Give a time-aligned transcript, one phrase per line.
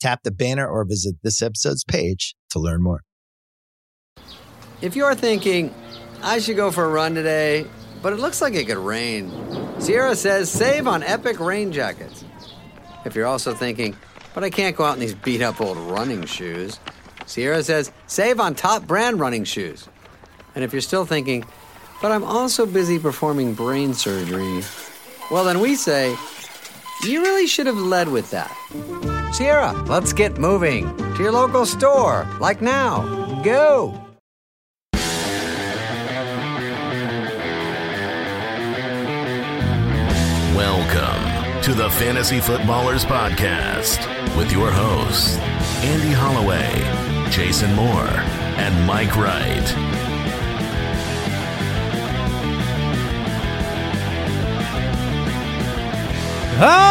[0.00, 3.02] Tap the banner or visit this episode's page to learn more.
[4.80, 5.74] If you're thinking,
[6.22, 7.66] I should go for a run today,
[8.02, 9.30] but it looks like it could rain,
[9.78, 12.24] Sierra says save on epic rain jackets.
[13.04, 13.96] If you're also thinking,
[14.34, 16.78] but I can't go out in these beat up old running shoes,
[17.26, 19.88] Sierra says save on top brand running shoes.
[20.54, 21.44] And if you're still thinking,
[22.00, 24.62] but I'm also busy performing brain surgery,
[25.30, 26.16] well, then we say,
[27.04, 28.54] you really should have led with that.
[29.32, 33.02] Sierra, let's get moving to your local store, like now.
[33.42, 33.94] Go!
[40.54, 44.06] Welcome to the Fantasy Footballers Podcast
[44.36, 45.38] with your hosts,
[45.82, 48.08] Andy Holloway, Jason Moore,
[48.58, 50.09] and Mike Wright.
[56.62, 56.90] Ah!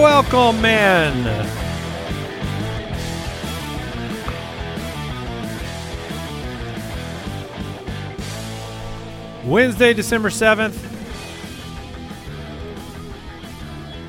[0.00, 1.46] welcome man.
[9.44, 10.74] Wednesday, December 7th.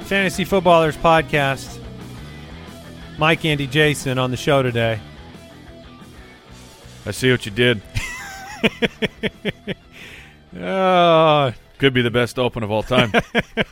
[0.04, 1.80] Fantasy Footballers Podcast.
[3.18, 5.00] Mike, Andy, Jason on the show today.
[7.06, 7.82] I see what you did.
[10.60, 13.12] oh, could be the best open of all time.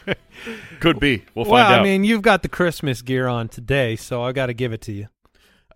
[0.79, 1.25] Could be.
[1.35, 1.79] We'll find well, out.
[1.81, 4.81] I mean, you've got the Christmas gear on today, so I got to give it
[4.81, 5.09] to you.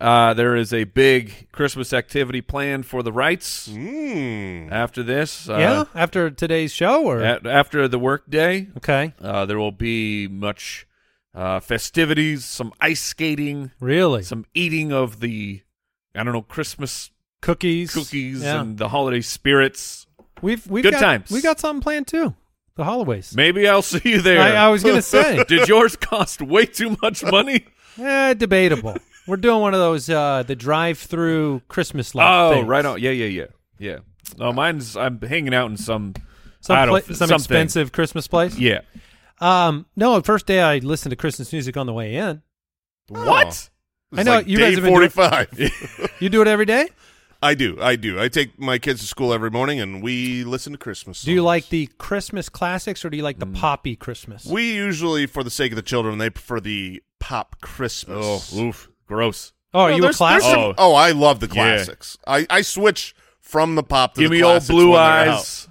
[0.01, 4.71] Uh, there is a big Christmas activity planned for the Wrights mm.
[4.71, 5.47] after this.
[5.47, 8.67] Uh, yeah, after today's show, or at, after the work day.
[8.77, 9.13] Okay.
[9.21, 10.87] Uh, there will be much
[11.35, 15.61] uh, festivities, some ice skating, really, some eating of the
[16.15, 17.11] I don't know Christmas
[17.41, 18.59] cookies, cookies, yeah.
[18.59, 20.07] and the holiday spirits.
[20.43, 21.31] We've we've good got, times.
[21.31, 22.35] We got something planned too.
[22.75, 23.35] The Holloways.
[23.35, 24.41] Maybe I'll see you there.
[24.41, 27.65] I, I was going to say, did yours cost way too much money?
[27.97, 28.97] eh, debatable.
[29.27, 32.27] We're doing one of those uh, the drive-through Christmas light.
[32.27, 32.67] Oh, things.
[32.67, 32.99] right on.
[32.99, 33.45] Yeah, yeah, yeah,
[33.79, 33.99] yeah.
[34.37, 36.13] No, mine's I'm hanging out in some
[36.59, 38.57] some, pla- some expensive Christmas place.
[38.57, 38.81] Yeah.
[39.39, 39.85] Um.
[39.95, 42.41] No, first day I listened to Christmas music on the way in.
[43.07, 43.69] What?
[44.11, 45.51] Oh, I know like you day guys have been forty-five.
[45.51, 45.71] Doing,
[46.19, 46.89] you do it every day.
[47.43, 47.77] I do.
[47.81, 48.19] I do.
[48.19, 51.19] I take my kids to school every morning, and we listen to Christmas.
[51.19, 51.25] Songs.
[51.25, 53.55] Do you like the Christmas classics, or do you like the Mm.
[53.55, 54.45] poppy Christmas?
[54.45, 58.53] We usually, for the sake of the children, they prefer the pop Christmas.
[58.55, 59.51] Oh, oof, gross.
[59.73, 60.51] oh, are No, you a there's- there's classic?
[60.51, 60.73] some- Oh.
[60.77, 61.53] oh, I love the Yeah.
[61.53, 62.17] classics.
[62.25, 65.39] I, I switch from the pop to Give the me old blue when they're out.
[65.39, 65.67] eyes.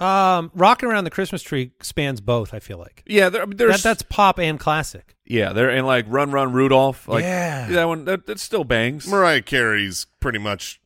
[0.00, 2.54] Um, rocking around the Christmas tree spans both.
[2.54, 5.16] I feel like Yeah, there, there's that, that's pop and classic.
[5.28, 7.06] Yeah, they're in like Run Run Rudolph.
[7.06, 7.68] Like, Yeah.
[7.68, 9.06] that one that, that still bangs.
[9.06, 10.80] Mariah Carey's pretty much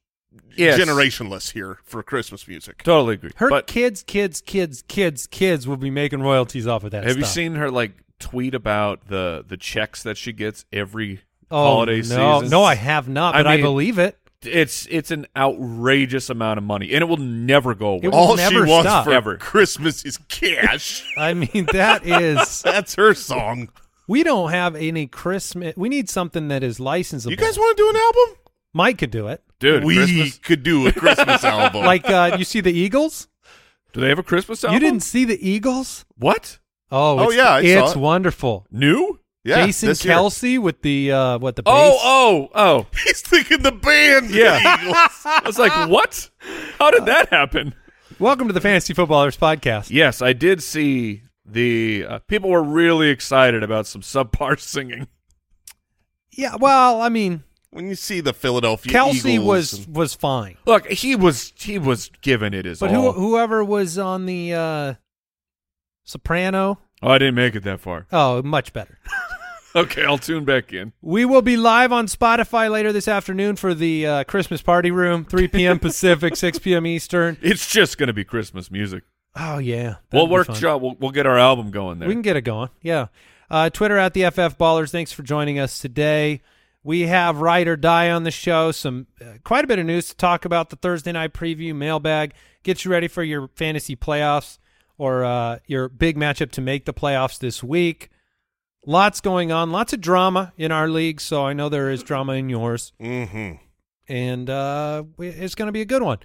[0.57, 0.79] Yes.
[0.79, 2.83] generationless here for Christmas music.
[2.83, 3.31] Totally agree.
[3.37, 7.05] Her but kids, kids, kids, kids, kids will be making royalties off of that.
[7.05, 11.21] have you seen her like tweet about the the checks that she gets every
[11.51, 12.51] Oh holiday no, season?
[12.51, 14.17] no, I have not, but I, mean- believe it.
[14.45, 18.09] It's it's an outrageous amount of money, and it will never go away.
[18.09, 19.05] It All she never wants stop.
[19.05, 19.37] for Ever.
[19.37, 21.05] Christmas is cash.
[21.17, 22.61] I mean, that is.
[22.65, 23.69] That's her song.
[24.13, 25.75] We don't have any Christmas.
[25.75, 27.31] We need something that is licensable.
[27.31, 28.37] You guys want to do an album?
[28.75, 29.43] Mike could do it.
[29.59, 31.87] Dude, we Christmas, could do a Christmas album.
[31.87, 33.29] Like uh, you see the Eagles.
[33.95, 34.75] do they have a Christmas album?
[34.75, 36.05] You didn't see the Eagles?
[36.19, 36.59] what
[36.91, 37.99] Oh, Oh, yeah, I saw it's it.
[37.99, 38.67] wonderful.
[38.71, 39.19] new?
[39.45, 40.15] yeah, Jason this year.
[40.15, 41.73] Kelce with the uh, what the bass.
[41.75, 42.87] Oh, oh, oh!
[43.07, 44.29] He's thinking the band.
[44.29, 44.83] the Yeah.
[44.83, 44.97] Eagles.
[45.25, 46.29] I was like, what?
[46.79, 47.75] How did that happen?
[48.19, 49.89] Welcome to the Fantasy Footballers podcast.
[49.89, 51.23] Yes, I did see
[51.53, 55.09] the uh, people were really excited about some subpar singing.
[56.31, 60.57] Yeah, well, I mean, when you see the Philadelphia Kelce Eagles was and- was fine,
[60.67, 64.95] Look, he was he was giving it his but who, whoever was on the uh,
[66.05, 68.07] soprano, oh, I didn't make it that far.
[68.13, 68.99] oh, much better.
[69.75, 70.93] Okay, I'll tune back in.
[71.01, 75.25] We will be live on Spotify later this afternoon for the uh, Christmas party room,
[75.25, 75.79] 3 p.m.
[75.79, 76.87] Pacific, 6 p.m.
[76.87, 77.39] Eastern.
[77.41, 79.03] It's just going to be Christmas music.
[79.35, 80.59] Oh yeah, We'll that'd work.
[80.59, 80.77] Joe.
[80.77, 82.09] We'll, we'll get our album going there.
[82.09, 82.69] We can get it going.
[82.83, 83.07] Yeah.
[83.51, 84.91] Uh, Twitter at the FF Ballers.
[84.91, 86.41] Thanks for joining us today.
[86.85, 88.73] We have Ride or Die on the show.
[88.73, 90.71] Some uh, quite a bit of news to talk about.
[90.71, 92.33] The Thursday night preview mailbag.
[92.63, 94.59] Get you ready for your fantasy playoffs
[94.99, 98.11] or uh, your big matchup to make the playoffs this week.
[98.85, 99.71] Lots going on.
[99.71, 101.21] Lots of drama in our league.
[101.21, 103.63] So I know there is drama in yours, Mm-hmm.
[104.09, 106.19] and uh, it's going to be a good one.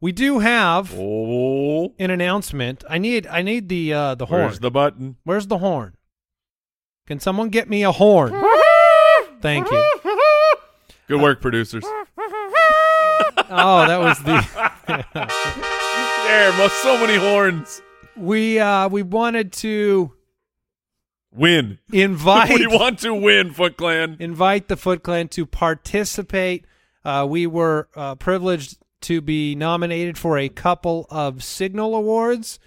[0.00, 2.84] We do have oh, an announcement.
[2.88, 4.42] I need I need the uh, the horn.
[4.42, 5.16] where's the button?
[5.24, 5.96] Where's the horn?
[7.06, 8.32] Can someone get me a horn?
[9.40, 9.84] Thank you.
[11.06, 11.84] Good work, producers.
[13.56, 14.44] Oh, that was the
[16.26, 17.82] There, most so many horns.
[18.16, 20.12] we uh we wanted to
[21.32, 21.78] Win.
[21.92, 24.16] invite we want to win, Foot Clan.
[24.20, 26.66] invite the Foot Clan to participate.
[27.04, 32.58] Uh, we were uh, privileged to be nominated for a couple of Signal Awards,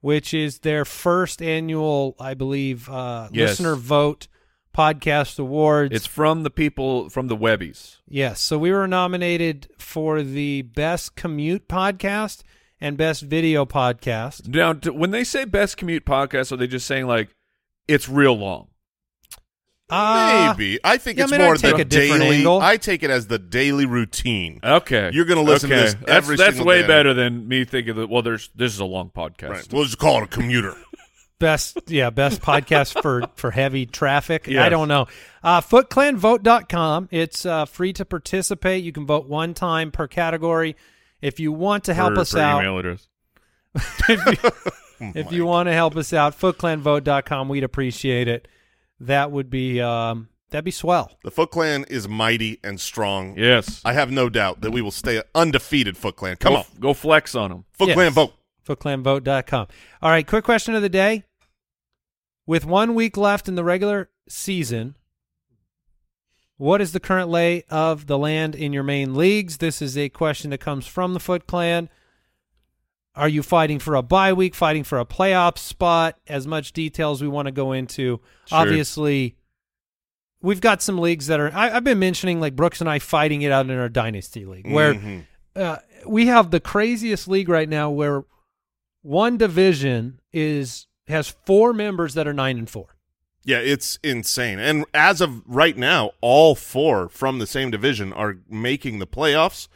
[0.00, 3.50] which is their first annual, I believe, uh, Yes.
[3.60, 4.28] listener vote
[4.76, 5.94] podcast awards.
[5.94, 7.98] It's from the people from the Webbies.
[8.08, 8.40] Yes.
[8.40, 12.42] So we were nominated for the best commute podcast
[12.80, 14.48] and best video podcast.
[14.48, 17.30] Now, when they say best commute podcast, are they just saying like
[17.86, 18.68] it's real long?
[19.90, 20.78] Uh, Maybe.
[20.82, 22.36] I think yeah, it's I mean, more take the a daily.
[22.38, 22.60] angle.
[22.60, 24.60] I take it as the daily routine.
[24.64, 25.84] Okay, You're gonna listen to okay.
[25.84, 26.88] this That's- every That's, single way day.
[26.88, 28.08] better than me thinking that.
[28.08, 29.50] Well, there's this is a long podcast.
[29.50, 29.72] Right.
[29.72, 30.74] We'll just call it a commuter.
[31.40, 35.06] best yeah best podcast for for heavy traffic i don't know
[35.42, 40.76] uh footclanvote.com it's uh free to participate you can vote one time per category
[41.20, 43.08] if you want to help for, us for out Email address.
[44.08, 44.50] if you,
[45.14, 48.46] if you want to help us out footclanvote.com we'd appreciate it
[49.06, 53.36] that would be um that'd be swell The Foot Clan is mighty and strong.
[53.36, 53.80] Yes.
[53.84, 55.96] I have no doubt that we will stay undefeated.
[55.96, 57.64] Foot Clan, come go, on, go flex on them.
[57.72, 57.94] Foot Yes.
[57.96, 58.34] Clan, vote.
[58.66, 59.66] footclanvote.com
[60.02, 61.24] all right quick question of the day
[62.46, 64.94] with one week left in the regular season
[66.56, 69.58] What is the current lay of the land in your main leagues?
[69.58, 71.88] This is a question that comes from the Foot Clan.
[73.16, 76.18] Are you fighting for a bye week, fighting for a playoff spot?
[76.26, 78.20] As much detail as we want to go into.
[78.46, 78.58] Sure.
[78.58, 79.36] Obviously,
[80.42, 81.52] we've got some leagues that are.
[81.54, 84.70] I, I've been mentioning like Brooks and I fighting it out in our dynasty league,
[84.70, 85.26] where Mhm.
[85.54, 85.76] uh,
[86.06, 88.24] we have the craziest league right now, where
[89.02, 92.96] one division is has four members that are nine and four.
[93.44, 94.58] Yeah, it's insane.
[94.58, 99.68] And as of right now, all four from the same division are making the playoffs.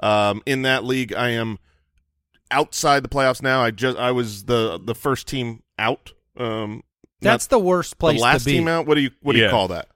[0.00, 1.58] Um, in that league, I am
[2.50, 3.62] outside the playoffs now.
[3.62, 6.12] I just I was the the first team out.
[6.36, 6.82] Um,
[7.20, 8.52] That's the worst place the last to be.
[8.52, 8.86] team out.
[8.86, 9.46] What do you what do Yeah.
[9.46, 9.88] you call that?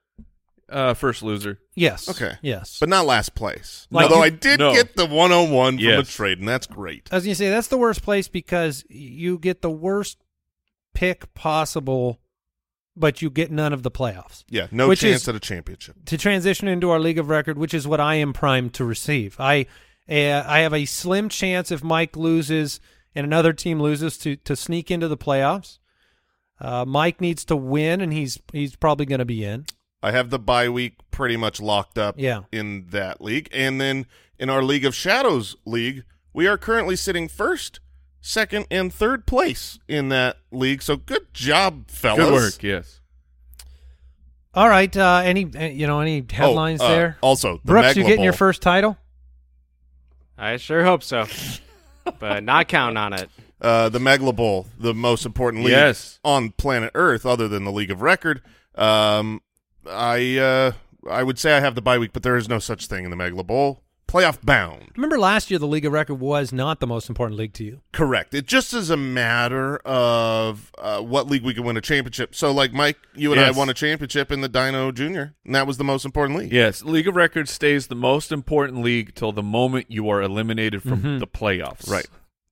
[0.70, 1.58] Uh, first loser.
[1.74, 2.10] Yes.
[2.10, 2.32] Okay.
[2.42, 2.76] Yes.
[2.78, 3.86] But not last place.
[3.90, 4.74] Like Although you- I did No.
[4.74, 6.08] get the 101 from Yes.
[6.10, 7.08] a trade, and that's great.
[7.10, 10.18] I was gonna say that's the worst place because you get the worst
[10.92, 12.20] pick possible,
[12.96, 14.44] but you get none of the playoffs.
[14.50, 15.96] Yeah, no Which chance is- at a championship.
[16.06, 19.36] To transition into our league of record, which is what I am primed to receive.
[19.40, 19.66] I
[20.08, 22.81] uh, I have a slim chance if Mike loses
[23.14, 25.78] and another team loses to to sneak into the playoffs.
[26.60, 29.66] Uh, Mike needs to win, and he's he's probably going to be in.
[30.02, 32.43] I have the bye week pretty much locked up Yeah.
[32.52, 33.49] in that league.
[33.52, 34.06] And then
[34.38, 37.80] in our League of Shadows league, we are currently sitting first,
[38.21, 40.82] second, and third place in that league.
[40.82, 42.25] So good job, fellas.
[42.25, 42.62] Good work.
[42.62, 43.00] Yes.
[44.54, 44.97] All right.
[44.97, 47.16] Uh, any uh, you know any headlines Oh, uh, there?
[47.21, 48.97] Also, the Brooks, you Megla getting your first title?
[50.38, 51.26] I sure hope so,
[52.18, 53.28] but not counting on it.
[53.61, 56.21] uh, the Megla Bowl, the most important league Yes.
[56.25, 58.40] on planet Earth, other than the League of Record.
[58.76, 59.42] Um,
[59.90, 60.73] I uh,
[61.11, 63.11] I would say I have the bye week, but there is no such thing in
[63.11, 63.83] the Megla Bowl.
[64.08, 64.90] Playoff bound.
[64.96, 67.82] Remember last year the league of record was not the most important league to you.
[67.92, 68.32] Correct.
[68.32, 72.34] It just is a matter of uh, what league we can win a championship.
[72.34, 73.54] So, like Mike, you and Yes.
[73.54, 76.52] I won a championship in the Dino Junior, and that was the most important league.
[76.52, 76.82] Yes.
[76.82, 81.18] League of Records stays the most important league till the moment you are eliminated from
[81.18, 81.88] the playoffs.
[81.90, 82.06] Right.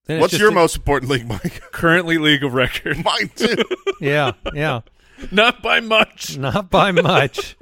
[0.04, 1.62] Then What's your a- most important league, Mike?
[1.72, 3.02] Currently, League of Record.
[3.04, 3.56] Mine too.
[4.00, 4.82] Yeah, yeah.
[5.32, 6.36] Not by much.
[6.36, 7.56] Not by much.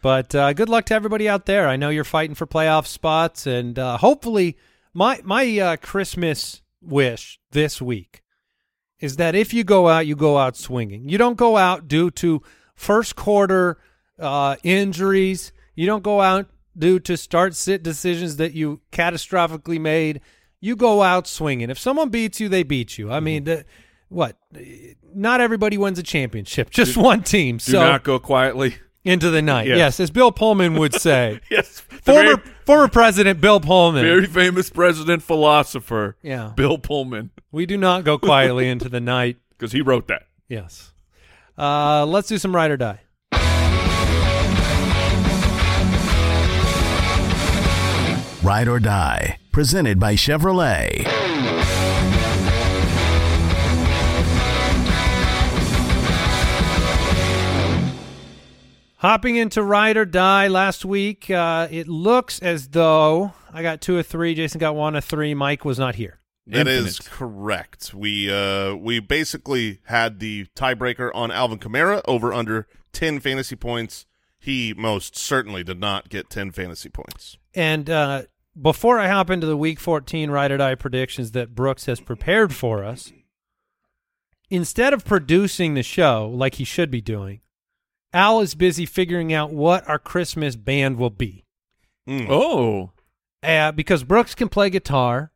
[0.00, 1.68] But uh, good luck to everybody out there.
[1.68, 4.56] I know you're fighting for playoff spots, and uh, hopefully,
[4.94, 8.22] my my uh, Christmas wish this week
[9.00, 11.08] is that if you go out, you go out swinging.
[11.08, 12.42] You don't go out due to
[12.74, 13.78] first quarter
[14.18, 15.52] uh, injuries.
[15.74, 20.20] You don't go out due to start sit decisions that you catastrophically made.
[20.60, 21.70] You go out swinging.
[21.70, 23.12] If someone beats you, they beat you.
[23.12, 23.64] I mean, the,
[24.08, 24.36] what?
[25.14, 27.58] Not everybody wins a championship, just one team.
[27.58, 28.76] Do so not go quietly.
[29.04, 29.66] Into the night.
[29.68, 29.78] Yes.
[29.78, 31.40] Yes, as Bill Pullman would say.
[31.50, 31.80] Yes.
[31.80, 34.02] Former very, former President Bill Pullman.
[34.04, 36.52] very famous president philosopher, yeah.
[36.56, 39.36] Bill Pullman, We do not go quietly into the night.
[39.50, 40.22] because he wrote that.
[40.48, 40.92] Yes.
[41.58, 43.00] Uh, let's do some ride or die.
[48.42, 51.04] Ride or Die, presented by Chevrolet.
[58.98, 63.96] Hopping into ride or die last week, uh, it looks as though I got two
[63.96, 64.34] or three.
[64.34, 65.34] Jason got one or three.
[65.34, 66.18] Mike was not here.
[66.48, 67.10] That is Infinite.
[67.10, 67.94] correct.
[67.94, 74.06] We uh we basically had the tiebreaker on Alvin Kamara over under 10 fantasy points.
[74.38, 77.36] He most certainly did not get 10 fantasy points.
[77.54, 78.22] And uh,
[78.60, 82.54] before I hop into the Week 14 ride or die predictions that Brooks has prepared
[82.54, 83.12] for us,
[84.48, 87.40] instead of producing the show like he should be doing,
[88.12, 91.44] Al is busy figuring out what our Christmas band will be.
[92.08, 92.26] Mm.
[92.30, 92.90] Oh.
[93.42, 95.30] Uh, because Brooks can play guitar.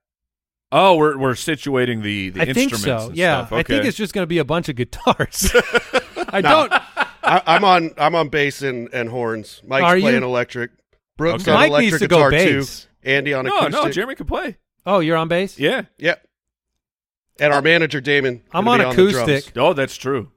[0.74, 3.08] Oh, we're we're situating the the I think so.
[3.08, 3.52] and Yeah, stuff.
[3.52, 5.52] I think it's just going to be a bunch of guitars.
[6.28, 6.72] I don't.
[7.22, 9.60] I, I'm on I'm on bass and, and horns.
[9.66, 10.02] Mike's Are you?
[10.04, 10.70] playing electric.
[11.18, 11.50] Brooks Okay.
[11.52, 12.80] on Mike electric needs to go guitar bass.
[12.84, 12.88] too.
[13.10, 13.72] Andy on no, acoustic.
[13.84, 13.90] no.
[13.90, 14.56] Jeremy can play.
[14.86, 15.58] oh, you're on bass.
[15.58, 15.82] Yeah.
[15.98, 16.26] Yep.
[17.38, 18.42] And our manager Damon.
[18.52, 19.28] I'm gonna on be the drums.
[19.28, 19.56] acoustic.
[19.58, 20.32] Oh, that's true.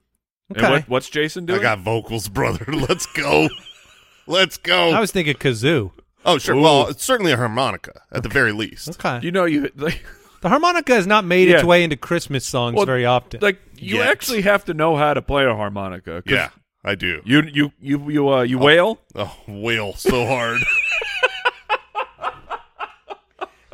[0.51, 0.63] Okay.
[0.63, 1.59] And what, what's Jason doing?
[1.59, 2.65] I got vocals, brother.
[2.71, 3.49] Let's go.
[4.27, 4.91] Let's go.
[4.91, 5.91] I was thinking kazoo.
[6.25, 6.55] oh, sure.
[6.55, 8.89] Well, it's certainly a harmonica at the very least.
[8.89, 9.19] Okay.
[9.23, 10.03] You know, you like,
[10.41, 13.39] the harmonica has not made its way into Christmas songs Well, very often.
[13.41, 14.09] like you Yet.
[14.09, 16.21] actually have to know how to play a harmonica.
[16.25, 16.49] Yeah,
[16.83, 17.21] I do.
[17.25, 18.99] You you you you uh you wail.
[19.15, 20.61] Oh, wail so hard.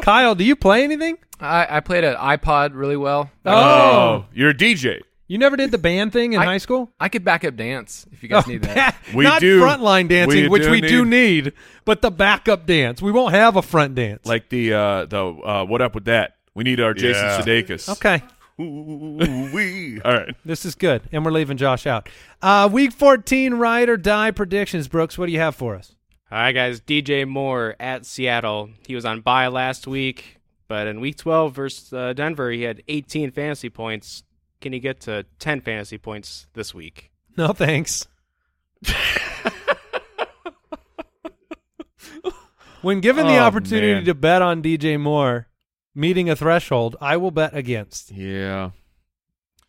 [0.02, 1.18] Kyle, do you play anything?
[1.40, 3.30] I, I played an iPod really well.
[3.46, 4.26] Oh.
[4.34, 5.02] you're a DJ.
[5.32, 6.92] You never did the band thing in I- high school?
[7.00, 8.98] I could back up dance if you guys need that.
[9.14, 9.62] We Not do.
[9.62, 11.54] frontline dancing, We which do we do need,
[11.86, 13.02] but the backup dance.
[13.02, 14.26] We won't have a front dance.
[14.26, 16.36] Like the uh the uh what up with that?
[16.54, 17.40] We need our Jason Yeah.
[17.42, 17.88] Sudeikis.
[17.94, 18.24] okay,
[18.60, 20.02] Ooh-wee.
[20.06, 20.36] All right.
[20.44, 22.10] this is good, and we're leaving Josh out.
[22.42, 24.88] Uh, week 14 ride or die predictions.
[24.90, 25.96] Brooks, what do you have for us?
[26.30, 26.82] All right, guys.
[26.82, 28.70] DJ Moore at Seattle.
[28.86, 32.84] He was on bye last week, but in week 12 versus uh, Denver, he had
[32.90, 34.24] 18 fantasy points.
[34.62, 37.12] Can you get to 10 fantasy points this week?
[37.36, 38.08] No thanks.
[42.82, 44.06] when given the Oh, opportunity man.
[44.06, 45.48] to bet on DJ Moore
[45.94, 48.12] meeting a threshold, I will bet against.
[48.12, 48.72] Yeah.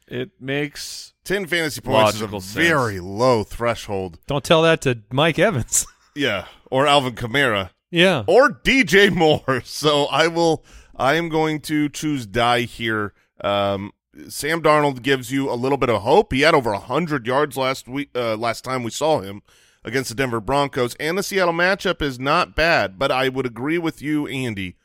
[0.09, 2.53] It makes 10 fantasy points is a sense.
[2.53, 4.19] very low threshold.
[4.27, 5.87] Don't tell that to Mike Evans.
[6.15, 6.45] Yeah.
[6.71, 7.71] Or Alvin Kamara.
[7.91, 8.25] yeah.
[8.27, 9.63] Or DJ Moore.
[9.65, 10.63] So I will
[10.95, 13.15] I am going to choose die here.
[13.43, 13.93] Um
[14.29, 16.33] Sam Darnold gives you a little bit of hope.
[16.33, 19.43] He had over 100 yards last week uh, last time we saw him
[19.85, 23.79] against the Denver Broncos and the Seattle matchup is not bad, but I would agree
[23.79, 24.77] with you Andy.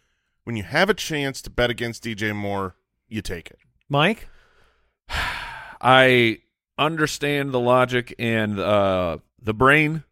[0.43, 2.75] When you have a chance to bet against DJ Moore,
[3.09, 3.59] you take it.
[3.89, 4.29] Mike?
[5.81, 6.39] I
[6.77, 10.03] understand the logic and uh, the brain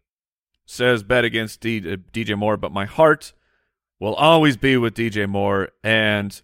[0.66, 3.32] says bet against D- uh, DJ Moore, but my heart
[3.98, 6.40] will always be with DJ Moore and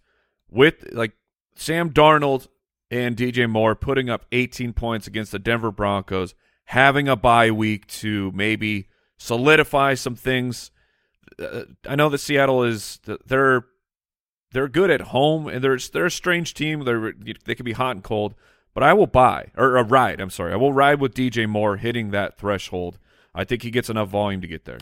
[0.51, 1.13] with like
[1.55, 2.49] Sam Darnold
[2.93, 6.35] and DJ Moore putting up 18 points against the Denver Broncos,
[6.67, 10.71] having a bye week to maybe solidify some things.
[11.39, 13.65] Uh, I know that Seattle is they're
[14.53, 16.85] they're good at home and they're they're a strange team.
[16.85, 17.15] They're
[17.47, 18.35] they can be hot and cold,
[18.75, 20.21] but I will buy or uh, ride.
[20.21, 22.99] I'm sorry, I will ride with DJ Moore hitting that threshold.
[23.35, 24.79] I think he gets enough volume to get there.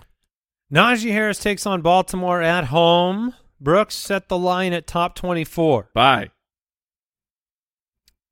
[0.73, 3.35] Najee Harris takes on Baltimore at home.
[3.61, 5.91] Brooks set the line at top 24.
[5.95, 6.31] Buy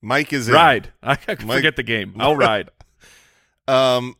[0.02, 0.54] Mike is in.
[0.54, 0.92] ride.
[1.02, 2.14] I can Mike- forget the game.
[2.18, 2.70] I'll ride.
[3.66, 4.14] Um,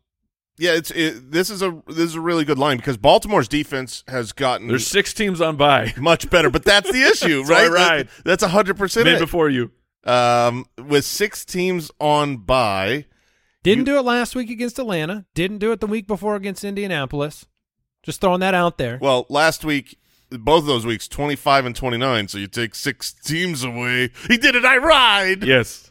[0.59, 4.05] yeah, it's it, this is a this is a really good line because Baltimore's defense
[4.09, 7.63] has gotten There's six teams on bye much better, but that's the issue, So I
[7.63, 7.71] right?
[7.71, 8.09] That- ride.
[8.25, 9.07] that's a hundred percent.
[9.07, 9.71] Made before you.
[10.05, 13.07] Um, with six teams on bye,
[13.63, 15.25] Didn't do it last week against Atlanta.
[15.35, 17.47] Didn't do it the week before against Indianapolis.
[18.03, 18.99] Just throwing that out there.
[19.01, 19.99] well, last week,
[20.31, 22.29] both of those weeks, twenty five and twenty nine.
[22.29, 24.11] So you take six teams away.
[24.29, 24.65] He did it.
[24.65, 25.45] I ride.
[25.45, 25.91] Yes.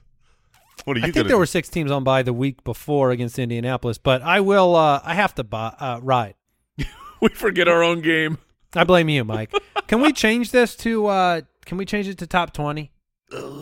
[0.85, 1.39] What are you I think there do?
[1.39, 4.75] were six teams on bye the week before against Indianapolis, but I will.
[4.75, 6.35] Uh, I have to buy, uh, ride.
[7.19, 8.37] We forget our own game.
[8.75, 9.51] I blame you, Mike.
[9.87, 11.07] Can we change this to?
[11.07, 12.91] Uh, can we change it to top twenty?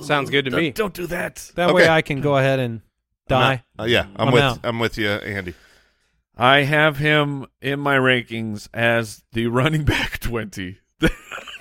[0.01, 0.71] Sounds good to Don't, me.
[0.71, 1.51] don't do that.
[1.55, 1.73] That Okay.
[1.75, 2.81] way, I can go ahead and
[3.27, 3.63] die.
[3.79, 4.59] Uh, yeah, I'm, I'm with out.
[4.63, 5.53] I'm with you, Andy.
[6.37, 10.77] I have him in my rankings as the running back 20.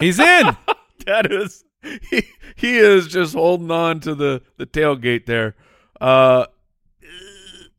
[0.00, 0.56] He's in.
[1.06, 1.64] that is
[2.10, 2.22] he
[2.56, 5.54] he is just holding on to the the tailgate there.
[6.00, 6.46] Uh,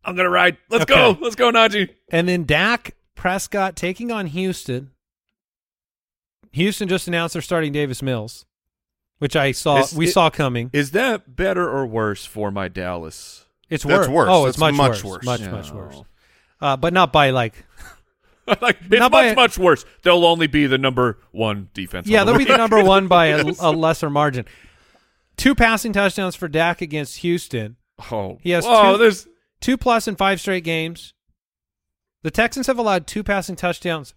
[0.03, 0.57] I'm gonna ride.
[0.69, 0.93] Let's Okay.
[0.93, 1.17] go.
[1.19, 1.89] Let's go, Najee.
[2.11, 4.91] And then Dak Prescott taking on Houston.
[6.51, 8.45] Houston just announced they're starting Davis Mills,
[9.17, 10.69] which I saw Is we it- saw coming.
[10.71, 13.45] Is that better or worse for my Dallas?
[13.69, 14.09] It's That's worse.
[14.09, 14.27] worse.
[14.29, 15.03] Oh, it's That's much, much worse.
[15.03, 15.25] worse.
[15.25, 15.51] Much No.
[15.51, 16.01] much worse.
[16.62, 17.65] Uh, but not by like
[18.62, 19.85] like it's Not much much worse.
[20.03, 22.07] They'll only be the number one defense.
[22.07, 24.45] yeah, on they'll be the number one by a, a lesser margin.
[25.38, 27.75] Two passing touchdowns for Dak against Houston.
[28.12, 29.27] Oh, He has Whoa, two- there's
[29.62, 31.13] Two plus in five straight games.
[32.21, 34.13] The Texans have allowed two passing touchdowns.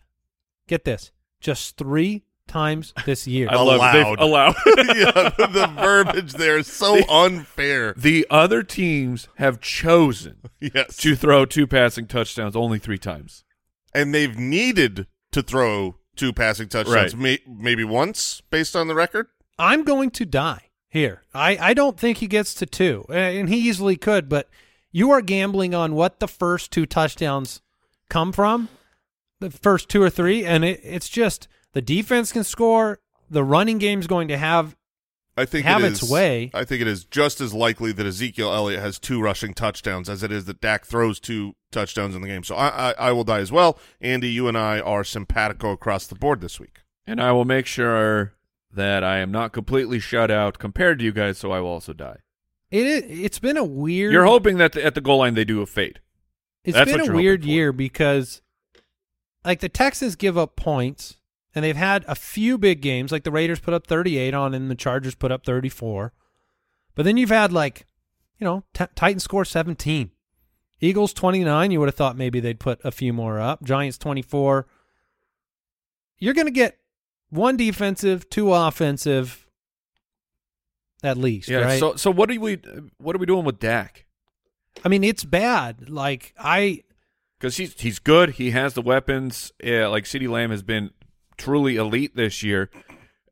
[0.66, 3.48] Get this, just three times this year.
[3.50, 3.98] I love it.
[3.98, 4.54] They've Allowed.
[4.56, 4.56] allowed.
[4.96, 7.94] yeah, the verbiage there is so unfair.
[7.96, 10.96] the other teams have chosen Yes.
[10.98, 13.44] to throw two passing touchdowns only three times.
[13.94, 17.22] and they've needed to throw two passing touchdowns, Right.
[17.22, 19.28] may, maybe once based on the record.
[19.58, 21.22] I'm going to die here.
[21.34, 24.48] I, I don't think he gets to two, Uh, and he easily could, but
[24.90, 27.60] you are gambling on what the first two touchdowns
[28.10, 28.68] come from,
[29.40, 31.46] the first two or three, and it, it's just
[31.78, 32.98] the defense can score.
[33.30, 34.76] The running game's going to have
[35.36, 36.50] I think Have it its is- way.
[36.52, 40.24] I think it is just as likely that Ezekiel Elliott has two rushing touchdowns as
[40.24, 42.42] it is that Dak throws two touchdowns in the game.
[42.42, 43.78] So I, I, I will die as well.
[44.00, 46.80] Andy, you and I are simpatico across the board this week.
[47.06, 48.32] And I will make sure
[48.74, 51.92] that I am not completely shut out compared to you guys, so I will also
[51.92, 52.16] die.
[52.72, 54.12] It it's been a weird.
[54.12, 56.00] You're hoping that at the goal line they do a fade.
[56.64, 58.42] It's That's been a weird year because,
[59.44, 61.17] like, the Texans give up points,
[61.54, 63.10] and they've had a few big games.
[63.12, 66.12] Like the Raiders put up 38 on, and the Chargers put up 34.
[66.94, 67.86] But then you've had like,
[68.38, 70.10] you know, t- Titans score 17,
[70.80, 71.70] Eagles 29.
[71.70, 73.62] You would have thought maybe they'd put a few more up.
[73.64, 74.66] Giants 24.
[76.18, 76.78] You're going to get
[77.30, 79.46] one defensive, two offensive,
[81.02, 81.58] at least, Yeah.
[81.58, 81.78] right?
[81.78, 82.58] So so what are we
[82.98, 84.04] what are we doing with Dak?
[84.84, 85.88] I mean, it's bad.
[85.88, 86.82] Like I.
[87.38, 88.30] Because he's he's good.
[88.30, 89.52] He has the weapons.
[89.62, 90.90] Yeah, like CeeDee Lamb has been
[91.38, 92.70] truly elite this year,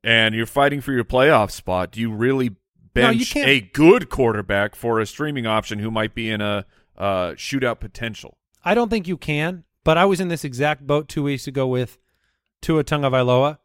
[0.03, 1.91] and you're fighting for your playoff spot.
[1.93, 2.51] Do you really
[2.95, 6.65] No, you bench a good quarterback for a streaming option who might be in a
[6.97, 8.39] uh, shootout potential?
[8.65, 11.67] I don't think you can, but I was in this exact boat two weeks ago
[11.67, 11.99] with
[12.63, 13.59] Tua Tagovailoa,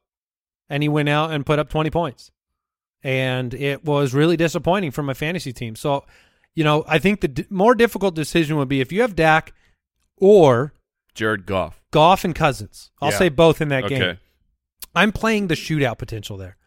[0.69, 2.31] and he went out and put up 20 points.
[3.03, 5.75] And it was really disappointing for my fantasy team.
[5.75, 6.05] So,
[6.53, 9.53] you know, I think the d- more difficult decision would be if you have Dak
[10.17, 10.73] or
[11.15, 11.81] Jared Goff.
[11.91, 12.91] Goff and Cousins.
[13.01, 13.17] I'll Yeah.
[13.17, 13.97] say both in that Okay.
[13.99, 14.17] game.
[14.95, 16.57] I'm playing the shootout potential there.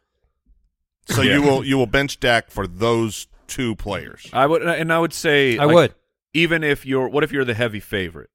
[1.08, 1.34] So Yeah.
[1.36, 4.26] you will you will bench Dak for those two players.
[4.32, 5.94] I would, and I would say, I like, would.
[6.32, 7.08] even if you're.
[7.08, 8.30] What if you're the heavy favorite?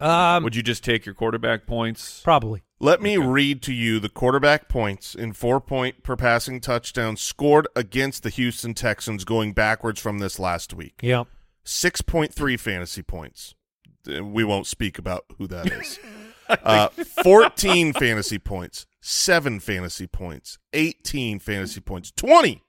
[0.00, 2.20] Um, would you just take your quarterback points?
[2.22, 2.62] probably.
[2.78, 7.66] Let me read to you the quarterback points in four point per passing touchdown scored
[7.74, 11.00] against the Houston Texans going backwards from this last week.
[11.02, 11.24] Yeah.
[11.64, 13.54] 6.3 fantasy points.
[14.08, 15.98] Uh, We won't speak about who that is.
[16.62, 22.62] uh, 14 fantasy points, 7 fantasy points, 18 fantasy points, 20.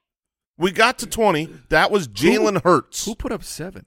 [0.56, 1.48] We got to 20.
[1.68, 3.04] That was Jalen Hurts.
[3.04, 3.86] Who put up seven?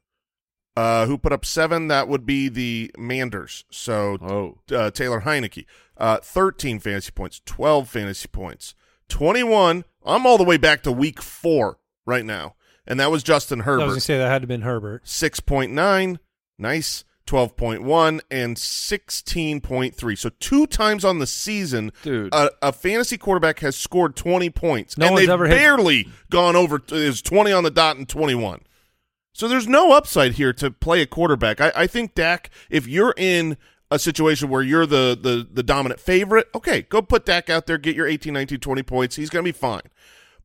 [0.77, 1.89] Uh, who put up 7?
[1.89, 3.65] That would be the Manders.
[3.69, 5.65] So Oh, uh, Taylor Heinicke.
[5.97, 8.73] Uh, 13 fantasy points, 12 fantasy points,
[9.09, 9.83] 21.
[10.05, 12.55] I'm all the way back to week 4 right now.
[12.87, 13.95] And that was Justin I was going Herbert.
[13.95, 15.03] to say that had to have been Herbert.
[15.03, 16.17] 6.9,
[16.57, 20.17] nice, 12.1, and 16.3.
[20.17, 22.33] So two times on the season, Dude.
[22.33, 24.97] a, a fantasy quarterback has scored 20 points.
[24.97, 28.61] No and they've ever hit- barely gone over, is 20 on the dot and 21.
[29.33, 31.61] So there's no upside here to play a quarterback.
[31.61, 33.57] I, I think Dak, if you're in
[33.89, 37.77] a situation where you're the, the, the dominant favorite, okay, go put Dak out there,
[37.77, 39.15] get your 18, 19, 20 points.
[39.15, 39.81] He's going to be fine.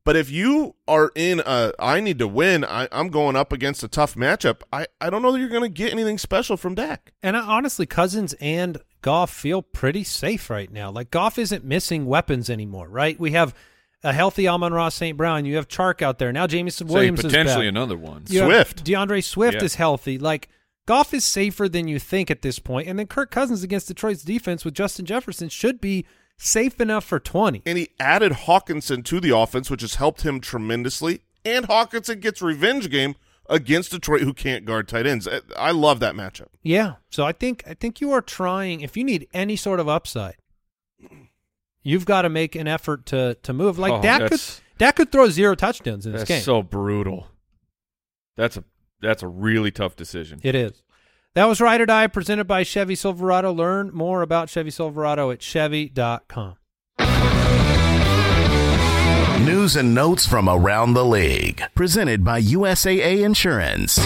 [0.07, 3.83] But if you are in a, I need to win, I, I'm going up against
[3.83, 6.75] a tough matchup, I, I don't know that you're going to get anything special from
[6.75, 7.11] Dak.
[7.21, 10.91] And I, honestly, Cousins and Goff feel pretty safe right now.
[10.91, 13.19] Like Goff isn't missing weapons anymore, right?
[13.19, 13.53] We have
[14.01, 15.17] a healthy Amon-Ra St.
[15.17, 15.43] Brown.
[15.43, 16.47] You have Chark out there now.
[16.47, 17.77] Jameson say Williams potentially is back.
[17.77, 18.23] another one.
[18.29, 18.85] You Swift.
[18.85, 19.65] DeAndre Swift Yeah.
[19.65, 20.17] is healthy.
[20.17, 20.47] Like
[20.85, 22.87] Goff is safer than you think at this point.
[22.87, 26.05] And then Kirk Cousins against Detroit's defense with Justin Jefferson should be
[26.37, 27.61] safe enough for twenty.
[27.65, 31.21] And he added Hockenson to the offense, which has helped him tremendously.
[31.43, 33.15] And Hockenson gets revenge game
[33.49, 35.27] against Detroit, who can't guard tight ends.
[35.27, 36.47] I- I love that matchup.
[36.63, 36.95] Yeah.
[37.09, 38.81] So I think I think you are trying.
[38.81, 40.35] If you need any sort of upside,
[41.83, 43.79] you've got to make an effort to to move.
[43.79, 46.41] Like Oh, Dak could that's- Dak could throw zero touchdowns in this That's game.
[46.41, 47.29] so brutal.
[48.35, 48.63] That's a
[49.01, 50.39] that's a really tough decision.
[50.43, 50.83] It is.
[51.37, 53.53] That was Ride or Die presented by Chevy Silverado.
[53.53, 56.55] Learn more about Chevy Silverado at Chevy.com.
[59.45, 61.61] News and notes from around the league.
[61.75, 63.99] Presented by USAA Insurance.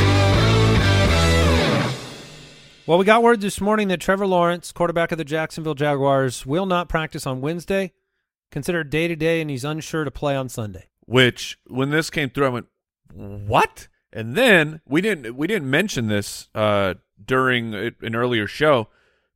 [2.85, 6.65] Well, we got word this morning that Trevor Lawrence, quarterback of the Jacksonville Jaguars, will
[6.65, 7.93] not practice on Wednesday,
[8.51, 10.89] considered day to day, and he's unsure to play on Sunday.
[11.05, 12.65] Which when this came through, I went,
[13.13, 18.87] "What?" And then we didn't we didn't mention this uh, during an earlier show.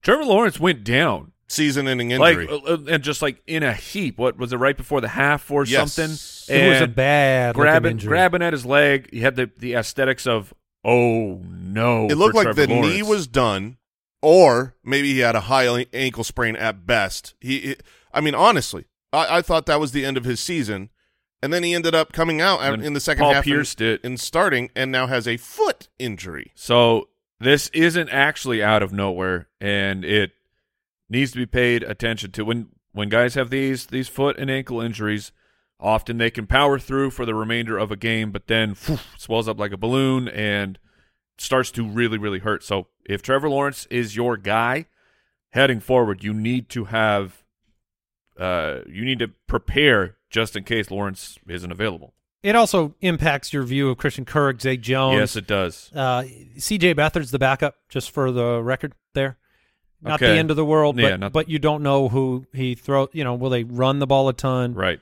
[0.02, 2.48] Trevor Lawrence went down Season-ending injury.
[2.48, 4.18] like uh, uh, and just like in a heap.
[4.18, 5.94] What was it right before the half or Yes.
[5.94, 6.12] something?
[6.56, 8.08] It was a And bad grabbing injury.
[8.10, 9.10] grabbing at his leg.
[9.12, 12.08] He had the the aesthetics of oh no.
[12.08, 13.78] it looked for like Trevor the knee was done,
[14.22, 17.36] or maybe he had a high ankle sprain at best.
[17.40, 17.76] He, he-
[18.14, 20.90] I mean, honestly, I, I thought that was the end of his season,
[21.44, 23.82] and then he ended up coming out And in the second Paul half and- pierced
[23.82, 24.02] it.
[24.04, 26.52] and starting, and now has a foot injury.
[26.56, 30.32] So this isn't actually out of nowhere, and it
[31.10, 32.46] needs to be paid attention to.
[32.46, 35.32] When when guys have these these foot and ankle injuries,
[35.80, 39.48] often they can power through for the remainder of a game, but then phew, swells
[39.48, 40.80] up like a balloon and
[41.38, 42.64] starts to really really hurt.
[42.64, 44.86] So if Trevor Lawrence is your guy
[45.52, 47.44] heading forward, you need to have
[48.40, 52.14] uh you need to prepare just in case Lawrence isn't available.
[52.46, 55.18] It also impacts your view of Christian Kirk, Zay Jones.
[55.20, 55.90] yes, it does.
[55.96, 56.24] Uh,
[56.58, 59.38] CJ Beathard's the backup, just for the record there.
[60.02, 62.76] Not the end of the world, but, Yeah, not- but you don't know who he
[62.76, 63.08] throw.
[63.14, 64.76] You know, will they run the ball a ton?
[64.76, 65.00] Right.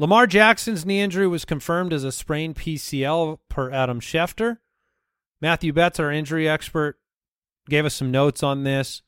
[0.00, 4.58] Lamar Jackson's knee injury was confirmed as a sprained PCL per Adam Schefter.
[5.40, 6.98] Matthew Betz, our injury expert,
[7.68, 9.02] gave us some notes on this.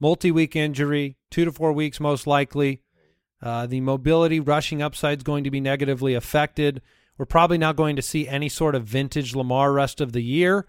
[0.00, 2.80] Multi-week injury, two to four weeks most likely.
[3.42, 6.80] Uh, the mobility rushing upside is going to be negatively affected.
[7.20, 10.66] We're probably not going to see any sort of vintage Lamar rest of the year,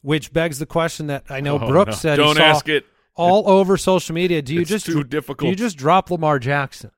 [0.00, 1.94] which begs the question that I know Oh, Brooks no.
[1.96, 2.86] said Don't ask it.
[3.16, 4.42] all over social media.
[4.42, 5.40] Do you It's just too difficult.
[5.40, 6.92] Do you just drop Lamar Jackson?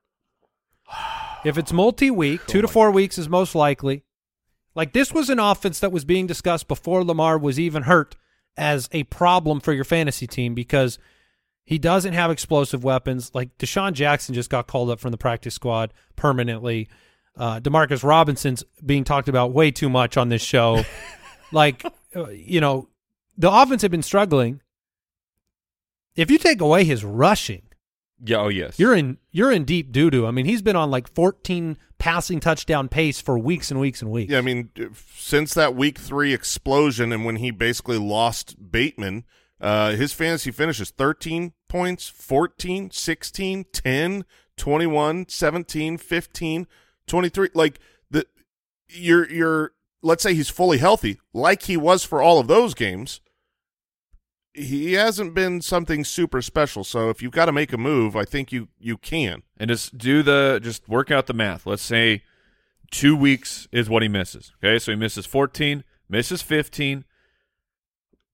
[1.43, 4.03] If it's multi-week, Oh two to four weeks is most likely.
[4.75, 8.15] Like this was an offense that was being discussed before Lamar was even hurt
[8.55, 10.99] as a problem for your fantasy team because
[11.63, 13.31] he doesn't have explosive weapons.
[13.33, 16.87] Like DeSean Jackson just got called up from the practice squad permanently.
[17.37, 20.83] Uh, Demarcus Robinson's being talked about way too much on this show.
[21.51, 22.87] like, uh, you know,
[23.37, 24.61] the offense had been struggling.
[26.15, 27.63] If you take away his rushing,
[28.23, 28.79] Yeah, oh yes.
[28.79, 30.25] you're in you're in deep doo doo.
[30.25, 34.11] I mean, he's been on like 14 passing touchdown pace for weeks and weeks and
[34.11, 34.31] weeks.
[34.31, 34.69] Yeah, I mean,
[35.17, 39.25] since that week three explosion and when he basically lost Bateman,
[39.59, 46.67] uh, his fantasy finishes 13 points, 14, 16, 10, 21, 17, 15,
[47.07, 47.49] 23.
[47.53, 48.25] Like the
[48.87, 53.21] you're you're let's say he's fully healthy, like he was for all of those games.
[54.53, 56.85] He hasn't been something super special.
[56.85, 59.43] So if you've got to make a move, I think you you can.
[59.57, 61.65] and just do the just work out the math.
[61.65, 62.23] Let's say
[62.91, 64.53] two weeks is what he misses.
[64.63, 67.03] Okay, so he misses 14, misses 15.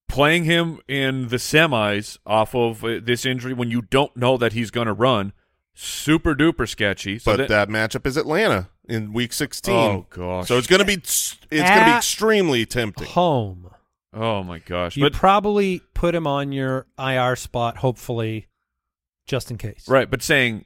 [0.08, 4.52] Playing him in the semis off of uh, this injury when you don't know that
[4.52, 5.32] he's going to run,
[5.74, 7.20] super duper sketchy.
[7.20, 9.74] So but that, that matchup is Atlanta in week 16.
[9.74, 10.48] Oh, gosh.
[10.48, 13.08] So it's going to be it's going to be extremely tempting.
[13.08, 13.70] Home.
[14.14, 14.98] oh my gosh!
[14.98, 18.48] You But probably put him on your IR spot, hopefully,
[19.26, 19.88] just in case.
[19.88, 20.66] Right, but saying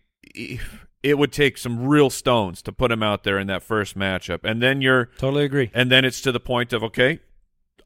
[1.04, 4.40] it would take some real stones to put him out there in that first matchup,
[4.44, 5.70] and then you're Totally agree.
[5.74, 7.20] and then it's to the point of okay,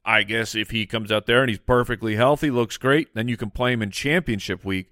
[0.05, 3.35] I guess if he comes out there and he's perfectly healthy, looks great, then you
[3.35, 4.91] can play him in championship week.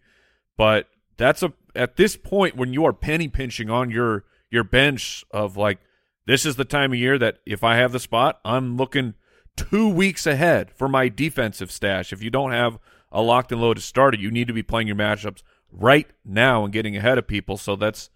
[0.58, 5.24] But that's a at this point when you are penny pinching on your your bench
[5.32, 5.80] of like
[6.26, 9.14] this is the time of year that if I have the spot, I'm looking
[9.56, 12.12] two weeks ahead for my defensive stash.
[12.12, 12.80] If you don't have
[13.12, 16.74] a locked and loaded starter, you need to be playing your matchups right now and
[16.74, 17.56] getting ahead of people.
[17.58, 18.10] So that's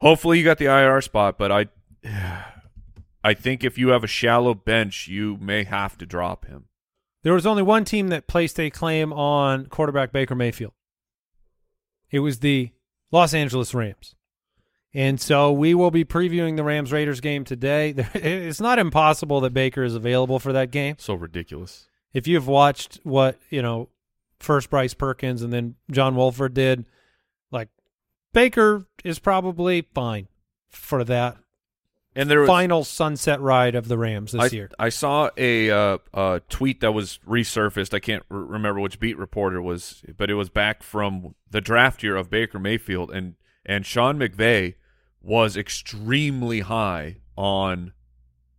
[0.00, 1.66] hopefully you got the IR spot, but I
[3.24, 6.64] I think if you have a shallow bench, you may have to drop him.
[7.22, 10.72] There was only one team that placed a claim on quarterback Baker Mayfield.
[12.10, 12.70] It was the
[13.12, 14.16] Los Angeles Rams.
[14.94, 17.94] And so we will be previewing the Rams Raiders game today.
[18.14, 20.96] It's not impossible that Baker is available for that game.
[20.98, 21.86] So ridiculous.
[22.12, 23.88] If you've watched what, you know,
[24.38, 26.84] first Bryce Perkins and then John Wolford did,
[27.50, 27.68] like
[28.32, 30.28] Baker is probably fine
[30.68, 31.36] for that
[32.14, 34.70] And there was final sunset ride of the Rams this I, year.
[34.78, 37.94] I saw a uh, uh, tweet that was resurfaced.
[37.94, 41.60] I can't r- remember which beat reporter it was, but it was back from the
[41.60, 44.74] draft year of Baker Mayfield, and and Sean McVay
[45.22, 47.92] was extremely high on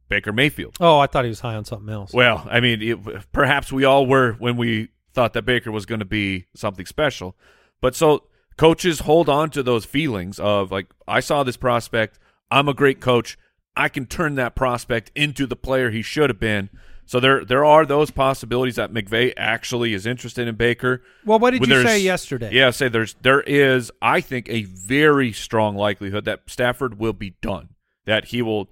[0.10, 0.78] Baker Mayfield.
[0.80, 2.14] Oh, I thought he was high on something else.
[2.14, 6.00] Well, I mean, it, perhaps we all were when we thought that Baker was going
[6.00, 7.36] to be something special.
[7.82, 8.24] But so
[8.58, 12.20] coaches hold on to those feelings of like, I saw this prospect.
[12.50, 13.38] I'm a great coach.
[13.76, 16.70] I can turn that prospect into the player he should have been.
[17.06, 21.02] So there there are those possibilities that McVay actually is interested in Baker.
[21.26, 22.52] Well, what did When you say yesterday?
[22.54, 27.32] Yeah, say there's there is I think a very strong likelihood that Stafford will be
[27.42, 27.70] done.
[28.06, 28.70] That he will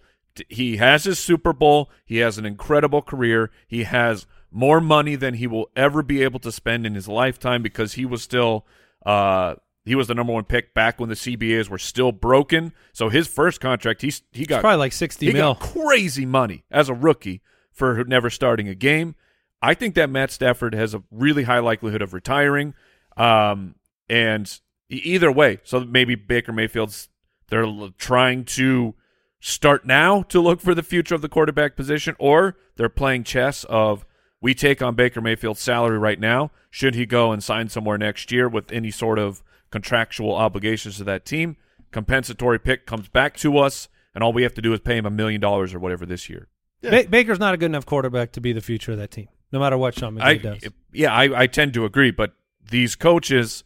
[0.48, 5.36] he has his Super Bowl, he has an incredible career, he has more money than
[5.36, 8.66] he will ever be able to spend in his lifetime because he was still
[9.06, 12.74] uh he was the number one pick back when the CBAs were still broken.
[12.94, 15.56] So his first contract, he he got probably like 60 he mil.
[15.56, 17.42] crazy money as a rookie
[17.72, 19.16] for never starting a game.
[19.62, 22.74] I think that Matt Stafford has a really high likelihood of retiring.
[23.18, 23.76] Um,
[24.10, 27.10] and either way, so maybe Baker Mayfield's
[27.50, 27.68] they're
[27.98, 28.96] trying to
[29.40, 33.64] start now to look for the future of the quarterback position, or they're playing chess
[33.66, 34.06] of
[34.40, 36.52] we take on Baker Mayfield's salary right now.
[36.70, 41.04] Should he go and sign somewhere next year with any sort of contractual obligations to
[41.06, 41.58] that team?
[41.92, 45.06] Compensatory pick comes back to us, and all we have to do is pay him
[45.06, 46.48] a million dollars or whatever this year.
[46.82, 49.60] Ba- Baker's not a good enough quarterback to be the future of that team, no
[49.60, 50.64] matter what Sean McVay I, does.
[50.94, 52.34] yeah, I, I tend to agree, but
[52.70, 53.64] these coaches,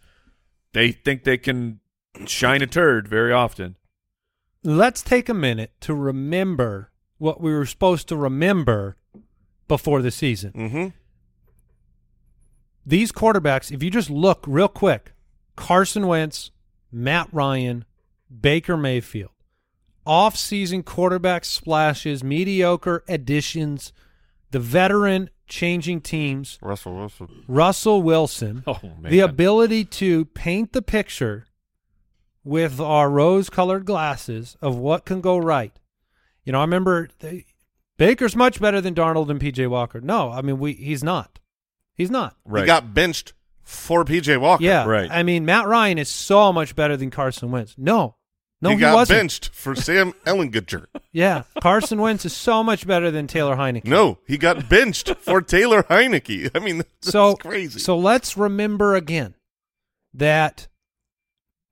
[0.74, 1.80] they think they can
[2.26, 3.76] shine a turd very often.
[4.64, 8.98] Let's take a minute to remember what we were supposed to remember
[9.68, 10.52] before the season.
[10.54, 10.88] Mm-hmm.
[12.86, 15.14] These quarterbacks, if you just look real quick,
[15.56, 16.52] Carson Wentz,
[16.92, 17.86] Matt Ryan,
[18.42, 19.32] Baker Mayfield,
[20.06, 23.94] off-season quarterback splashes, mediocre additions,
[24.52, 27.44] the veteran changing teams, Russell Wilson.
[27.48, 31.46] Russell Wilson, Oh man, the ability to paint the picture
[32.44, 35.74] with our rose-colored glasses of what can go right.
[36.44, 37.46] You know, I remember they,
[37.98, 40.00] Baker's much better than Darnold and PJ Walker.
[40.02, 41.40] No, I mean we he's not.
[41.96, 42.36] He's not.
[42.46, 42.62] right?
[42.62, 43.34] He got benched
[43.66, 44.64] for PJ Walker.
[44.64, 45.10] Yeah, right.
[45.12, 47.76] I mean Matt Ryan is so much better than Carson Wentz.
[47.78, 48.16] No,
[48.62, 49.20] no, he he, got wasn't.
[49.20, 50.86] benched for Sam Ehlinger.
[51.12, 53.86] Yeah, Carson Wentz is so much better than Taylor Heinicke.
[53.86, 56.52] No, he got benched for Taylor Heinicke.
[56.56, 57.80] I mean, that's so crazy.
[57.80, 59.36] So let's remember again
[60.14, 60.68] that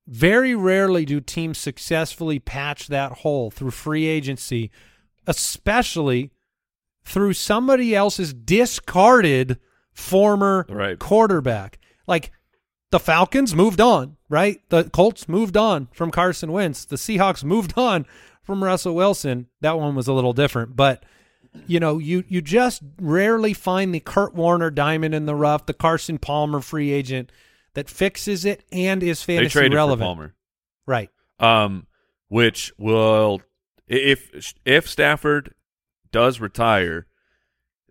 [0.08, 4.70] very rarely do teams successfully patch that hole through free agency,
[5.28, 6.32] especially
[7.06, 9.60] through somebody else's discarded
[9.94, 10.98] former Right.
[11.00, 11.80] quarterback.
[12.08, 12.32] Like
[12.92, 14.62] the Falcons moved on, right?
[14.70, 16.86] The Colts moved on from Carson Wentz.
[16.86, 18.06] The Seahawks moved on
[18.44, 19.48] from Russell Wilson.
[19.62, 21.04] That one was a little different, but
[21.68, 25.74] you know, you you just rarely find the Kurt Warner diamond in the rough, the
[25.74, 27.32] Carson Palmer free agent
[27.76, 30.00] that fixes it and is they fantasy traded relevant.
[30.02, 30.36] for Palmer,
[30.88, 31.10] Right.
[31.40, 31.88] um,
[32.28, 33.42] which will
[33.88, 35.54] if if Stafford
[36.12, 37.06] does retire,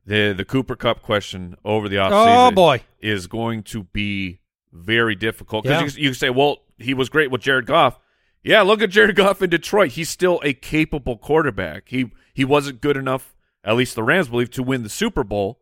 [0.06, 2.82] the the Cooper Kupp question over the offseason Oh boy.
[3.00, 4.40] is going to be
[4.72, 5.78] very difficult Yeah.
[5.80, 7.98] because you, you can say, well, he was great with Jared Goff.
[8.42, 9.92] Yeah, look at Jared Goff in Detroit.
[9.92, 11.84] He's still a capable quarterback.
[11.88, 15.60] He he wasn't good enough, at least the Rams believe, to win the Super Bowl,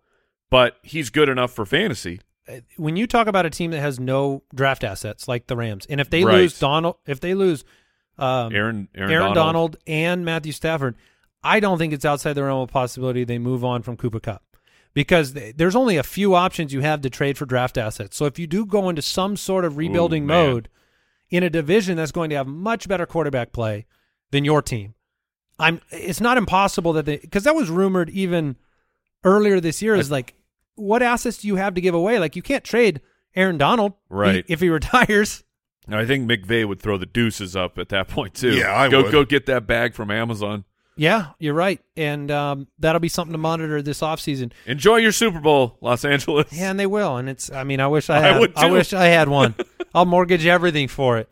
[0.51, 2.21] but he's good enough for fantasy.
[2.79, 6.01] When you talk about a team that has no draft assets like the Rams, and
[6.01, 6.37] if they Right.
[6.39, 7.65] lose Donald, if they lose
[8.19, 9.35] um, Aaron Aaron, Aaron, Donald.
[9.35, 9.77] Donald.
[9.87, 10.97] and Matthew Stafford,
[11.43, 14.43] I don't think it's outside the realm of possibility they move on from Cooper Kupp
[14.93, 18.17] because th- there's only a few options you have to trade for draft assets.
[18.17, 20.47] So if you do go into some sort of rebuilding man.
[20.47, 20.69] mode
[21.31, 23.87] in a division that's going to have much better quarterback play
[24.33, 24.95] than your team,
[25.59, 25.81] I'm.
[25.91, 28.57] It's not impossible that they because that was rumored even
[29.25, 29.95] earlier this year.
[29.95, 30.35] Is like,
[30.75, 32.19] what assets do you have to give away?
[32.19, 33.01] Like you can't trade
[33.35, 34.45] Aaron Donald Right.
[34.49, 35.45] if he retires.
[35.89, 38.53] I think McVay would throw the deuces up at that point too.
[38.55, 39.13] Yeah, I go would.
[39.13, 40.65] go get that bag from Amazon.
[41.01, 41.81] Yeah, you're right.
[41.97, 44.53] And um, that'll be something to monitor this offseason.
[44.67, 46.53] Enjoy your Super Bowl, Los Angeles.
[46.53, 47.17] Yeah, and they will.
[47.17, 49.55] And it's I mean, I wish I I had would I wish I had one.
[49.95, 51.31] I'll mortgage everything for it.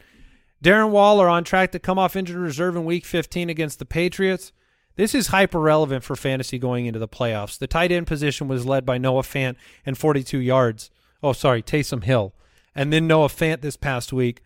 [0.64, 4.52] Darren Waller on track to come off injured reserve in week 15 against the Patriots.
[4.96, 7.58] This is hyper relevant for fantasy going into the playoffs.
[7.58, 10.90] The tight end position was led by Noah Fant and 42 yards.
[11.22, 12.32] Oh, sorry, Taysom Hill.
[12.74, 14.40] And then Noah Fant this past week.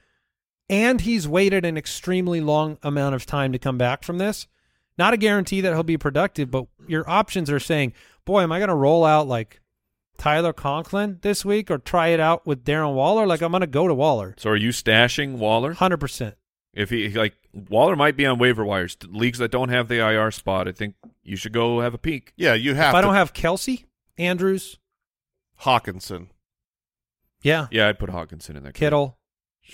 [0.68, 4.48] And he's waited an extremely long amount of time to come back from this.
[5.02, 7.92] Not a guarantee that he'll be productive, but your options are saying,
[8.24, 9.60] boy, am I going to roll out like
[10.16, 13.26] Tyler Conklin this week or try it out with Darren Waller?
[13.26, 14.36] Like, I'm going to go to Waller.
[14.38, 15.74] So are you stashing Waller?
[15.74, 16.34] 100%.
[16.72, 18.96] If he like Waller might be on waiver wires.
[19.08, 22.32] Leagues that don't have the IR spot, I think you should go have a peek.
[22.36, 23.86] yeah, you have If I don't have Kelce,
[24.18, 24.78] Andrews,
[25.62, 26.28] Hockenson.
[27.42, 28.70] yeah, Yeah, I'd put Hockenson in there.
[28.72, 29.18] Kittle,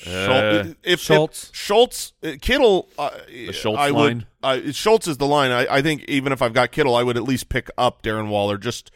[0.07, 1.49] Uh, Schul- if, Schultz.
[1.51, 4.27] if Schultz, uh, Kittle, uh, The Schultz I line?
[4.43, 4.67] would.
[4.69, 5.51] Uh, Schultz is the line.
[5.51, 8.29] I, I think even if I've got Kittle, I would at least pick up Darren
[8.29, 8.59] Waller.
[8.59, 8.91] Just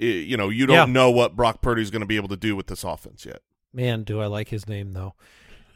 [0.00, 0.92] uh, you know, you don't Yeah.
[0.92, 3.40] know what Brock Purdy is going to be able to do with this offense yet.
[3.72, 5.14] Man, do I like his name though.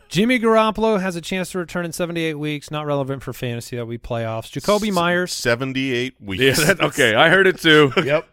[0.08, 2.70] Jimmy Garoppolo has a chance to return in 78 weeks.
[2.70, 3.76] Not relevant for fantasy.
[3.76, 4.50] That will be playoffs.
[4.50, 5.32] Jakobi Meyers.
[5.32, 6.42] 78 weeks.
[6.58, 7.14] Yeah, that, okay.
[7.14, 7.92] I heard it too.
[8.04, 8.26] Yep.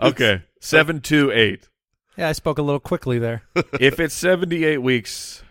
[0.00, 1.68] Okay, seven two eight.
[2.18, 3.42] Yeah, I spoke a little quickly there.
[3.78, 5.44] If it's seventy eight weeks,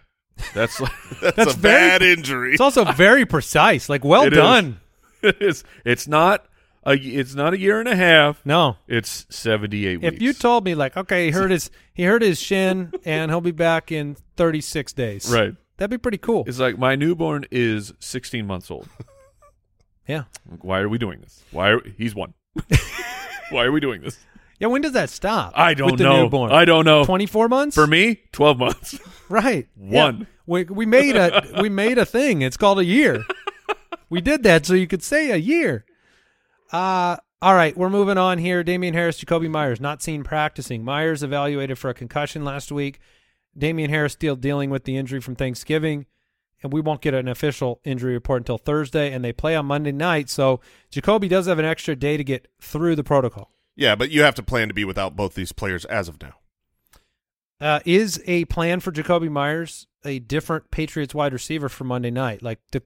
[0.54, 0.92] that's like,
[1.22, 2.52] That's, That's a very- bad injury.
[2.54, 3.90] It's also very precise.
[3.90, 4.38] Like, well It is.
[4.38, 4.80] done.
[5.22, 5.64] it is.
[5.86, 6.46] It's not
[6.86, 6.94] a.
[6.94, 8.44] It's not a year and a half.
[8.46, 8.78] No.
[8.88, 10.16] It's seventy eight weeks.
[10.16, 13.40] If you told me like, okay, he hurt his he hurt his shin and he'll
[13.42, 15.32] be back in 36 days.
[15.32, 16.44] right, That'd be pretty cool.
[16.48, 18.88] it's like my newborn is sixteen months old.
[20.08, 20.24] Yeah.
[20.62, 21.42] Why are we doing this?
[21.52, 22.34] Why are he's one?
[23.52, 24.18] Why are we doing this?
[24.62, 25.54] Yeah, when does that stop?
[25.56, 26.22] I don't with the know.
[26.24, 26.52] Newborn?
[26.52, 27.04] I don't know.
[27.04, 27.74] 24 months?
[27.74, 29.00] For me, twelve months.
[29.28, 29.70] Right.
[29.76, 30.20] One.
[30.20, 30.26] Yeah.
[30.46, 32.42] We we made a we made a thing.
[32.42, 33.24] It's called a year.
[34.10, 35.86] we did that so you could say a year.
[36.72, 38.62] Uh all right, we're moving on here.
[38.62, 40.84] Damien Harris, Jakobi Meyers, not seen practicing.
[40.84, 43.00] Meyers evaluated for a concussion last week.
[43.58, 46.06] Damien Harris still dealing with the injury from Thanksgiving,
[46.62, 49.94] and we won't get an official injury report until Thursday, and they play on Monday
[49.94, 50.30] night.
[50.30, 50.60] So
[50.92, 53.50] Jakobi does have an extra day to get through the protocol.
[53.82, 56.34] Yeah, but you have to plan to be without both these players as of now.
[57.60, 62.44] Uh, is a plan for Jakobi Meyers a different Patriots wide receiver for Monday night?
[62.44, 62.84] Like, De-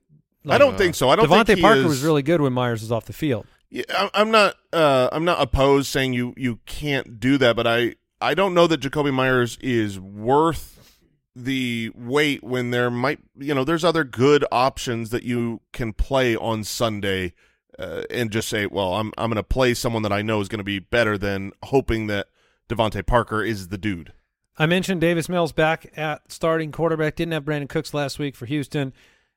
[0.47, 1.09] I don't think so.
[1.09, 3.45] I don't DeVante Parker is- was really good when Meyers was off the field.
[3.69, 4.55] Yeah, I'm not.
[4.71, 8.65] Uh, I'm not opposed saying you you can't do that, but I I don't know
[8.67, 11.01] that Jakobi Meyers is worth
[11.35, 16.37] the wait when there might you know there's other good options that you can play
[16.37, 17.33] on Sunday
[17.79, 20.47] uh, and just say, well, I'm I'm going to play someone that I know is
[20.47, 22.27] going to be better than hoping that
[22.69, 24.13] DeVante Parker is the dude.
[24.57, 27.15] I mentioned Davis Mills back at starting quarterback.
[27.15, 28.93] Didn't have Brandin Cooks last week for Houston.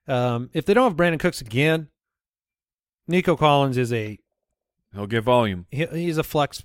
[0.06, 1.88] Um, if they don't have Brandin Cooks again,
[3.06, 4.18] Nico Collins is a
[4.94, 5.66] He'll get volume.
[5.70, 6.64] he, he's a flex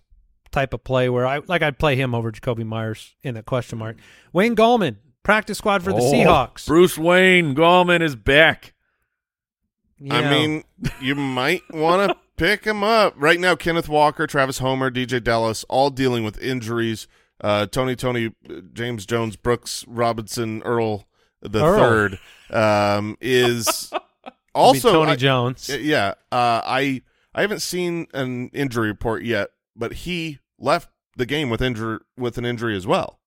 [0.52, 3.80] type of play where I like I'd play him over Jakobi Meyers in that question
[3.80, 3.98] mark.
[4.32, 6.68] Wayne Gallman practice squad for the Oh, Seahawks.
[6.68, 8.73] Bruce Wayne Gallman is back.
[10.06, 10.16] Yeah.
[10.20, 10.64] I mean,
[11.00, 13.56] you might want to pick him up right now.
[13.56, 17.08] Kenneth Walker, Travis Homer, DeeJay Dallas, all dealing with injuries.
[17.42, 21.08] Uh, Tony, Tony, uh, James Jones, Brooks Robinson, Earl
[21.42, 21.80] the Earl.
[21.80, 22.20] third
[22.52, 25.70] um, is I mean, also Tony I- Jones.
[25.70, 27.02] Yeah, uh, I
[27.34, 32.38] I haven't seen an injury report yet, but he left the game with injury with
[32.38, 33.20] an injury as well.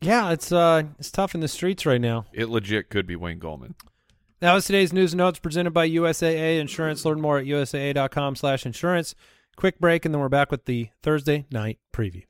[0.00, 2.26] Yeah, it's uh it's tough in the streets right now.
[2.32, 3.74] It legit could be Wayne Gallman.
[4.40, 7.04] That was today's news and notes presented by USAA Insurance.
[7.04, 9.14] Learn more at usaa.com slash insurance.
[9.54, 12.24] Quick break, and then we're back with the Thursday night preview.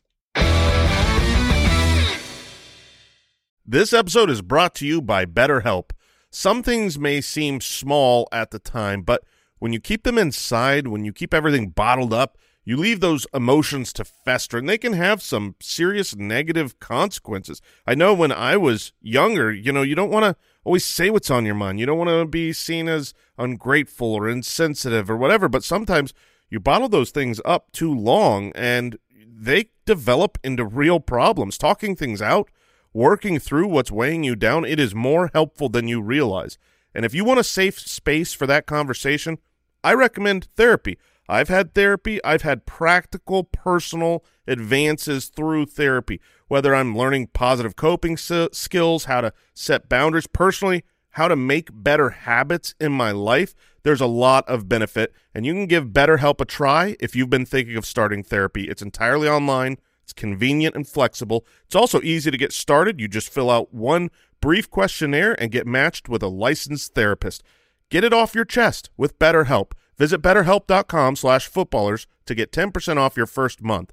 [3.65, 5.91] This episode is brought to you by BetterHelp.
[6.33, 9.23] Some things may seem small at the time, but
[9.61, 13.93] when you keep them inside, when you keep everything bottled up, you leave those emotions
[13.93, 17.63] to fester, and they can have some serious negative consequences.
[17.87, 21.31] I know when I was younger, you know, you don't want to always say what's
[21.31, 21.81] on your mind.
[21.81, 26.13] You don't want to be seen as ungrateful or insensitive or whatever, but sometimes
[26.49, 31.57] you bottle those things up too long and they develop into real problems.
[31.57, 32.51] Talking things out,
[32.93, 36.59] working through what's weighing you down, it is more helpful than you realize.
[36.95, 39.39] And if you want a safe space for that conversation,
[39.83, 40.99] I recommend therapy.
[41.29, 42.23] I've had therapy.
[42.25, 49.33] I've had practical, personal advances through therapy, whether I'm learning positive coping skills, how to
[49.55, 53.55] set boundaries personally, how to make better habits in my life.
[53.83, 57.47] There's a lot of benefit, and you can give BetterHelp a try if you've been
[57.47, 58.69] thinking of starting therapy.
[58.69, 59.79] It's entirely online.
[60.03, 61.47] It's convenient and flexible.
[61.67, 63.01] It's also easy to get started.
[63.01, 64.11] You just fill out one
[64.41, 67.43] brief questionnaire and get matched with a licensed therapist.
[67.91, 69.73] Get it off your chest with BetterHelp.
[69.99, 73.93] Visit betterhelp.com slash footballers to get 10% off your first month.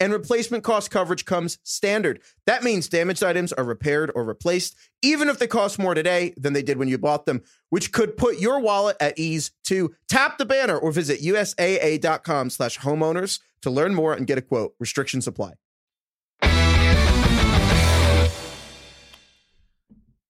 [0.00, 2.20] and replacement cost coverage comes standard.
[2.46, 6.52] That means damaged items are repaired or replaced, even if they cost more today than
[6.52, 9.94] they did when you bought them, which could put your wallet at ease too.
[10.08, 14.74] Tap the banner or visit usaa.com slash homeowners to learn more and get a quote.
[14.78, 15.52] Restrictions apply.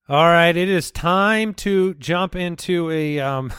[0.06, 3.50] All right, it is time to jump into a um,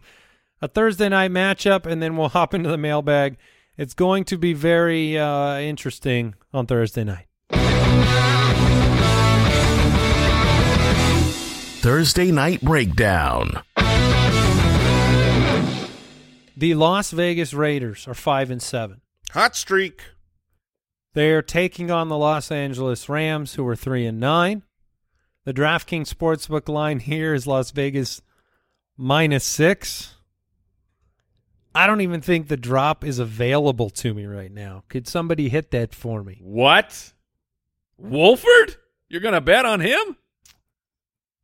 [0.62, 3.36] a Thursday night matchup, and then we'll hop into the mailbag.
[3.78, 7.26] It's going to be very uh, interesting on Thursday night.
[11.80, 13.62] Thursday Night Breakdown.
[16.56, 19.00] The Las Vegas Raiders are five and seven.
[19.30, 20.02] Hot streak.
[21.14, 24.62] They're taking on the Los Angeles Rams, who are three and nine.
[25.44, 28.22] The DraftKings Sportsbook line here is Las Vegas
[28.96, 30.14] minus six.
[31.74, 34.84] I don't even think the drop is available to me right now.
[34.88, 36.38] Could somebody hit that for me?
[36.42, 37.12] What?
[37.96, 38.76] Wolford?
[39.08, 40.16] You're going to bet on him?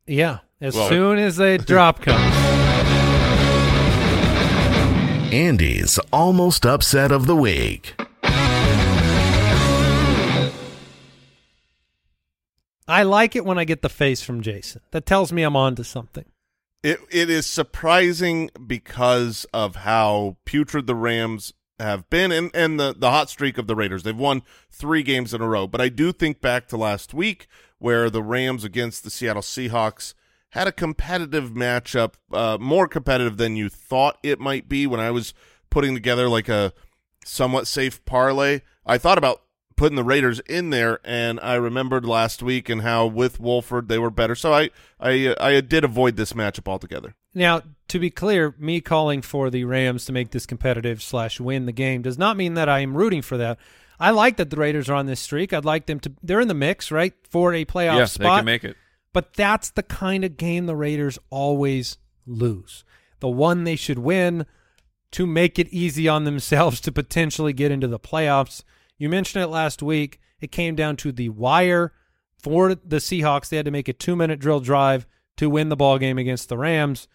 [0.06, 2.34] Yeah, as Well- soon as the drop comes.
[5.32, 7.94] Andy's almost upset of the week.
[12.90, 14.80] I like it when I get the face from Jason.
[14.92, 16.24] That tells me I'm on to something.
[16.82, 22.94] It it is surprising because of how putrid the Rams have been and, and the,
[22.96, 24.02] the hot streak of the Raiders.
[24.02, 25.66] They've won three games in a row.
[25.66, 27.46] But I do think back to last week
[27.78, 30.14] where the Rams against the Seattle Seahawks
[30.50, 35.10] had a competitive matchup, uh, more competitive than you thought it might be when I
[35.10, 35.34] was
[35.70, 36.72] putting together like a
[37.24, 38.60] somewhat safe parlay.
[38.86, 39.42] I thought about
[39.78, 43.98] putting the Raiders in there, and I remembered last week and how with Wolford they
[43.98, 44.34] were better.
[44.34, 44.70] So I
[45.00, 47.14] I I did avoid this matchup altogether.
[47.34, 51.64] Now, to be clear, me calling for the Rams to make this competitive slash win
[51.64, 53.58] the game does not mean that I am rooting for that.
[54.00, 55.52] I like that the Raiders are on this streak.
[55.52, 56.12] I'd like them to.
[56.22, 58.24] They're in the mix, right, for a playoff yes, spot.
[58.24, 58.76] they can make it.
[59.12, 62.84] But that's the kind of game the Raiders always lose.
[63.20, 64.46] The one they should win
[65.12, 68.62] to make it easy on themselves to potentially get into the playoffs.
[68.98, 70.20] You mentioned it last week.
[70.40, 71.92] It came down to the wire
[72.42, 73.48] for the Seahawks.
[73.48, 76.58] They had to make a two-minute drill drive to win the ball game against the
[76.58, 77.08] Rams.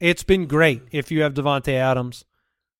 [0.00, 2.24] It's been great if you have Davante Adams.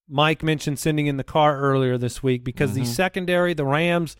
[0.08, 4.16] Mike mentioned sending in the Carr earlier this week because the secondary, the Rams,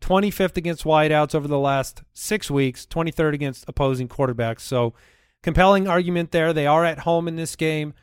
[0.00, 4.60] 25th against wideouts over the last six weeks, 23rd against opposing quarterbacks.
[4.60, 4.94] So,
[5.42, 6.52] compelling argument there.
[6.52, 7.94] They are at home in this game.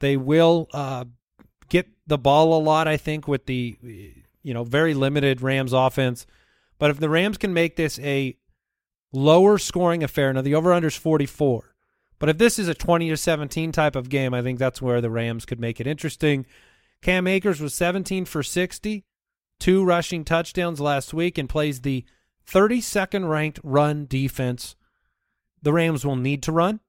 [0.00, 1.06] They will uh,
[1.68, 3.76] get the ball a lot, I think, with the
[4.42, 6.26] you know very limited Rams offense.
[6.78, 8.36] But if the Rams can make this a
[9.12, 11.74] lower scoring affair, now the over under is 44.
[12.18, 15.00] But if this is a 20 to 17 type of game, I think that's where
[15.00, 16.46] the Rams could make it interesting.
[17.00, 19.04] Cam Akers was 17 for 60,
[19.60, 22.04] two rushing touchdowns last week, and plays the
[22.46, 24.74] 32nd ranked run defense.
[25.62, 26.80] The Rams will need to run,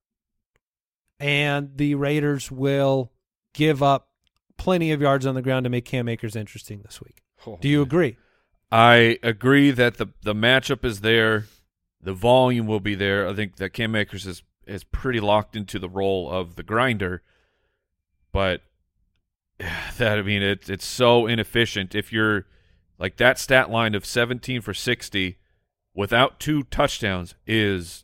[1.19, 3.11] and the Raiders will
[3.53, 4.09] give up
[4.57, 7.23] plenty of yards on the ground to make Cam Akers interesting this week.
[7.61, 8.17] Do you agree?
[8.71, 11.45] I agree that the the matchup is there,
[12.01, 13.27] the volume will be there.
[13.27, 17.23] I think that Cam Akers is is pretty locked into the role of the grinder,
[18.31, 18.61] but
[19.97, 21.95] that I mean it's it's so inefficient.
[21.95, 22.45] If you're
[22.99, 25.37] like that stat line of 17 for 60
[25.95, 28.03] without two touchdowns is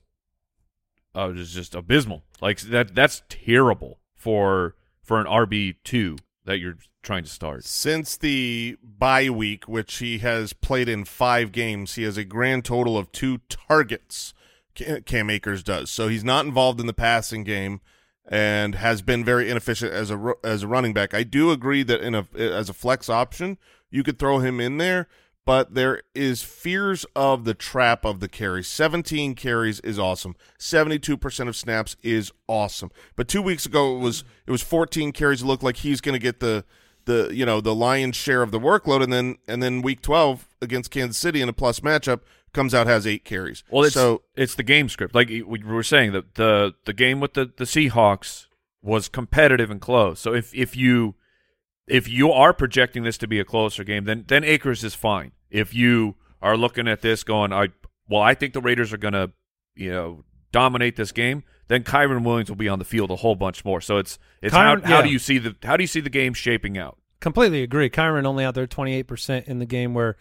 [1.16, 2.24] uh, is just abysmal.
[2.42, 7.66] Like that that's terrible for for an RB two that you're trying to start.
[7.66, 12.66] Since the bye week, which he has played in five games, he has a grand
[12.66, 14.34] total of two targets.
[15.06, 17.80] Cam Akers does, so he's not involved in the passing game,
[18.28, 21.14] and has been very inefficient as a as a running back.
[21.14, 23.58] I do agree that in a as a flex option,
[23.90, 25.08] you could throw him in there,
[25.46, 28.68] but there is fears of the trap of the carries.
[28.68, 30.36] 17 carries is awesome.
[30.60, 32.92] 72% of snaps is awesome.
[33.16, 36.14] But 2 weeks ago it was it was 14 carries it looked like he's going
[36.14, 36.66] to get the
[37.06, 40.48] the you know the lion's share of the workload and then and then week 12
[40.62, 42.22] against Kansas City in a plus matchup
[42.52, 43.64] comes out has 8 carries.
[43.70, 45.14] Well, it's so it's the game script.
[45.14, 48.48] Like we were saying, the the the game with the the Seahawks
[48.82, 50.20] was competitive and close.
[50.20, 51.16] So if if you
[51.88, 55.32] if you are projecting this to be a closer game, then then Akers is fine.
[55.50, 57.70] If you are looking at this going, I
[58.08, 59.32] well, I think the Raiders are going to
[59.76, 61.44] you know dominate this game.
[61.68, 63.82] Then Kyren Williams will be on the field a whole bunch more.
[63.82, 65.02] So it's it's Kyren- how, how yeah.
[65.04, 66.98] do you see the how do you see the game shaping out?
[67.20, 67.90] Completely agree.
[67.90, 70.16] Kyren only out there 28% in the game where,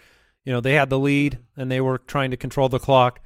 [0.45, 3.21] you know, they had the lead and they were trying to control the clock.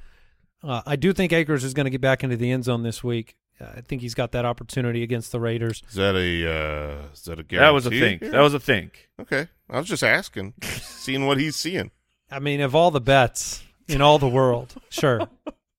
[0.61, 3.03] Uh, I do think Akers is going to get back into the end zone this
[3.03, 3.37] week.
[3.61, 5.83] Uh, I think he's got that opportunity against the Raiders.
[5.89, 7.57] is that a uh, is that a guarantee?
[7.57, 8.21] That was a think.
[8.21, 8.29] Yeah.
[8.29, 9.09] That was a think.
[9.21, 9.47] Okay.
[9.69, 11.91] I was just asking, seeing what he's seeing.
[12.31, 15.27] I mean, of all the bets in all the world, sure.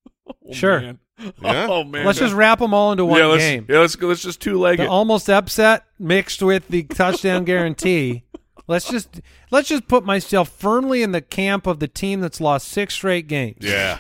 [0.53, 0.81] sure.
[0.81, 0.99] Man.
[1.43, 1.67] Yeah.
[1.71, 2.07] Oh man.
[2.07, 3.67] Let's just wrap them all into one yeah, let's, game.
[3.69, 4.09] Yeah, let's go.
[4.09, 4.89] Let's just two leg The it.
[4.89, 8.25] almost upset mixed with the touchdown guarantee.
[8.67, 9.21] Let's just
[9.51, 13.27] let's just put myself firmly in the camp of the team that's lost six straight
[13.27, 13.59] games.
[13.61, 13.99] Yeah.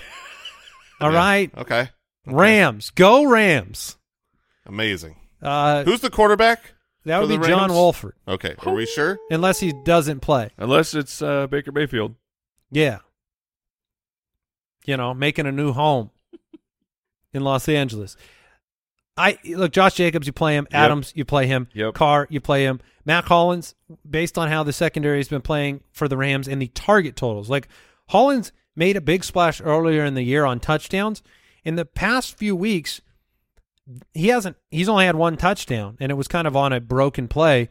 [1.00, 1.18] All Yeah.
[1.18, 1.88] right, Okay.
[2.26, 3.96] Rams, go Rams.
[4.66, 5.16] Amazing.
[5.42, 6.74] Uh, Who's the quarterback?
[7.06, 8.54] that would be the John Wolford, Okay.
[8.64, 9.18] Are we sure?
[9.30, 10.50] unless he doesn't play.
[10.58, 12.14] Unless it's uh, Baker Mayfield.
[12.70, 12.98] Yeah,
[14.84, 16.10] you know, making a new home
[17.32, 18.16] in Los Angeles.
[19.16, 20.66] I look Josh Jacobs, you play him.
[20.72, 21.68] Adams, you play him.
[21.74, 21.94] Yep.
[21.94, 22.80] Carr, you play him.
[23.04, 23.74] Mack Hollins,
[24.08, 27.50] based on how the secondary has been playing for the Rams and the target totals,
[27.50, 27.68] like
[28.10, 31.22] Hollins made a big splash earlier in the year on touchdowns.
[31.64, 33.00] In the past few weeks,
[34.14, 34.56] he hasn't.
[34.70, 37.68] He's only had one touchdown, and it was kind of on a broken play,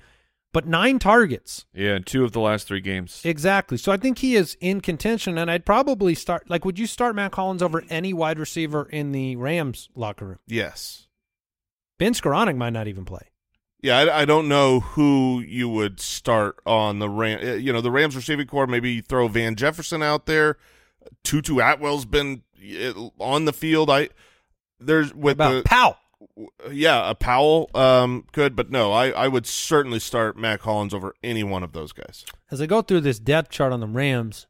[0.51, 1.65] but nine targets.
[1.73, 3.21] Yeah, in two of the last three games.
[3.23, 3.77] Exactly.
[3.77, 6.49] So I think he is in contention, and I'd probably start.
[6.49, 10.39] Like, would you start Mack Hollins over any wide receiver in the Rams locker room?
[10.47, 11.07] Yes.
[11.97, 13.27] Ben Skowronek might not even play.
[13.81, 17.39] Yeah, I, I don't know who you would start on the Ram.
[17.41, 18.67] uh, You know, the Rams receiving corps.
[18.67, 20.57] Maybe throw Van Jefferson out there.
[21.23, 22.43] Tutu Atwell's been
[23.19, 23.89] on the field.
[23.89, 24.09] I
[24.79, 25.97] there's with About the Powell.
[26.71, 31.13] yeah a Powell um could, but no, I I would certainly start Mack Hollins over
[31.23, 32.25] any one of those guys.
[32.51, 34.47] As I go through this depth chart on the Rams,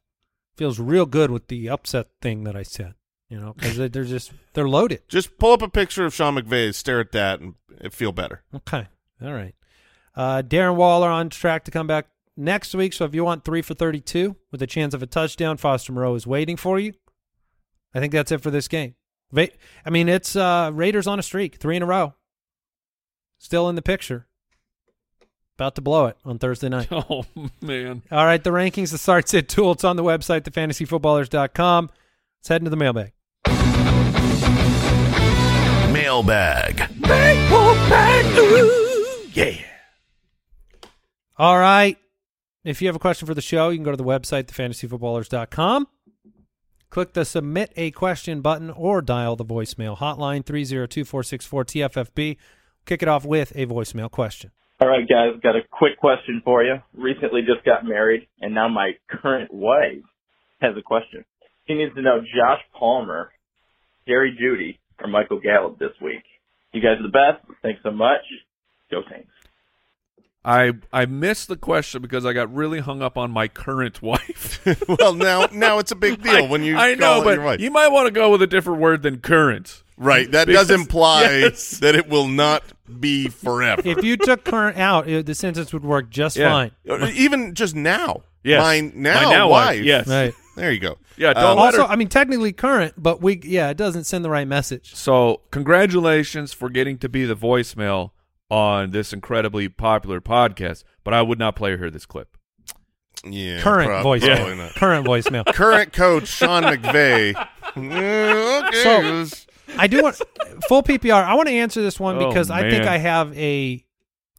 [0.56, 2.94] feels real good with the upset thing that I said.
[3.28, 5.02] You know, because they're just they're loaded.
[5.08, 7.54] Just pull up a picture of Sean McVay, stare at that, and
[7.92, 8.42] feel better.
[8.54, 8.88] Okay,
[9.22, 9.54] all right.
[10.16, 12.92] Uh, Darren Waller on track to come back next week.
[12.92, 16.14] So if you want three for thirty-two with a chance of a touchdown, Foster Moreau
[16.14, 16.92] is waiting for you.
[17.94, 18.94] I think that's it for this game.
[19.32, 19.48] Va-
[19.84, 22.14] I mean, it's uh, Raiders on a streak, three in a row.
[23.38, 24.26] Still in the picture.
[25.56, 26.88] About to blow it on Thursday night.
[26.92, 27.24] Oh
[27.60, 28.02] man.
[28.10, 29.72] All right, the rankings, the start sit tool.
[29.72, 31.90] It's on the website, thefantasyfootballers.com.
[32.38, 33.12] Let's head into the mailbag.
[35.92, 36.78] Mailbag.
[39.34, 39.54] Yeah.
[41.36, 41.96] All right.
[42.62, 45.88] If you have a question for the show, you can go to the website, thefantasyfootballers.com.
[46.90, 52.36] Click the submit a question button or dial the voicemail hotline 302-464-TFFB.
[52.84, 54.50] Kick it off with a voicemail question.
[54.80, 56.76] All right, guys, got a quick question for you.
[56.94, 60.02] Recently just got married, and now my current wife
[60.60, 61.24] has a question.
[61.66, 63.30] She needs to know Josh Palmer,
[64.06, 66.24] Jerry Jeudy, or Michael Gallup this week.
[66.72, 67.44] You guys are the best.
[67.62, 68.22] Thanks so much.
[68.90, 69.30] Go Saints.
[70.44, 74.64] I I missed the question because I got really hung up on my current wife.
[74.88, 77.44] well, now now it's a big deal I, when you I call know, but your
[77.44, 77.60] wife.
[77.60, 79.82] you might want to go with a different word than current.
[79.98, 80.30] right.
[80.30, 81.78] That Because- does imply yes.
[81.80, 82.62] that it will not
[82.98, 83.82] be forever.
[83.84, 86.50] If you took current out, it, the sentence would work just Yeah.
[86.50, 86.70] fine.
[86.88, 88.22] Uh, Even just now.
[88.42, 88.62] Yes.
[88.62, 89.66] My now, My now wife.
[89.76, 90.08] wife, yes.
[90.08, 90.32] Right.
[90.56, 90.96] There you go.
[91.18, 94.24] Yeah, don't Um, Also, her- I mean, technically current, but we, yeah, it doesn't send
[94.24, 94.94] the right message.
[94.94, 98.10] So, congratulations for getting to be the voicemail
[98.50, 100.84] on this incredibly popular podcast.
[101.04, 102.36] But I would not play her this clip.
[103.24, 104.36] yeah, current prob- voicemail.
[104.36, 104.74] probably not.
[104.74, 105.46] Current voicemail.
[105.54, 107.34] Current coach Sean McVay.
[107.76, 108.82] Okay.
[108.82, 109.26] So-
[109.78, 110.20] I do want
[110.66, 111.22] full PPR.
[111.24, 112.84] I want to answer this one Oh, because I think.
[112.86, 113.84] I have a,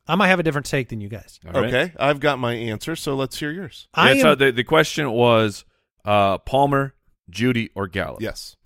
[0.05, 1.39] I might have a different take than you guys.
[1.45, 1.73] All right?
[1.73, 3.87] okay, I've got my answer, so let's hear yours.
[3.93, 5.63] I Yeah, so am, the, the question was
[6.03, 6.95] uh, Palmer,
[7.31, 8.21] Jeudy, or Gallup.
[8.21, 8.57] Yes.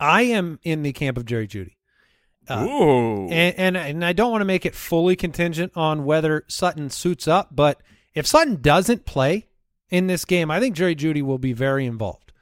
[0.00, 1.73] I am in the camp of Jerry Jeudy.
[2.48, 3.28] Uh, Ooh.
[3.28, 7.26] and, and and I don't want to make it fully contingent on whether Sutton suits
[7.26, 7.80] up, but
[8.14, 9.48] if Sutton doesn't play
[9.88, 12.32] in this game, I think Jerry Jeudy will be very involved.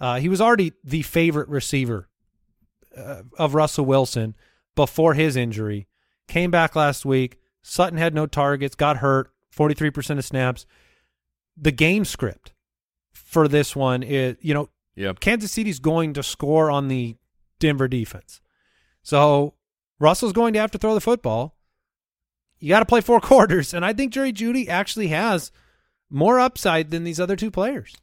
[0.00, 2.08] Uh, he was already the favorite receiver
[2.96, 4.34] uh, of Russell Wilson
[4.74, 5.86] before his injury.
[6.28, 7.38] Came back last week.
[7.62, 10.66] Sutton had no targets, got hurt, forty three percent of snaps.
[11.56, 12.52] The game script
[13.12, 15.20] for this one is, you know, Yep.
[15.20, 17.16] Kansas City's going to score on the
[17.58, 18.41] Denver defense.
[19.02, 19.54] So
[19.98, 21.56] Russell's going to have to throw the football.
[22.58, 25.50] You got to play four quarters, and I think Jerry Jeudy actually has
[26.10, 27.96] more upside than these other two players.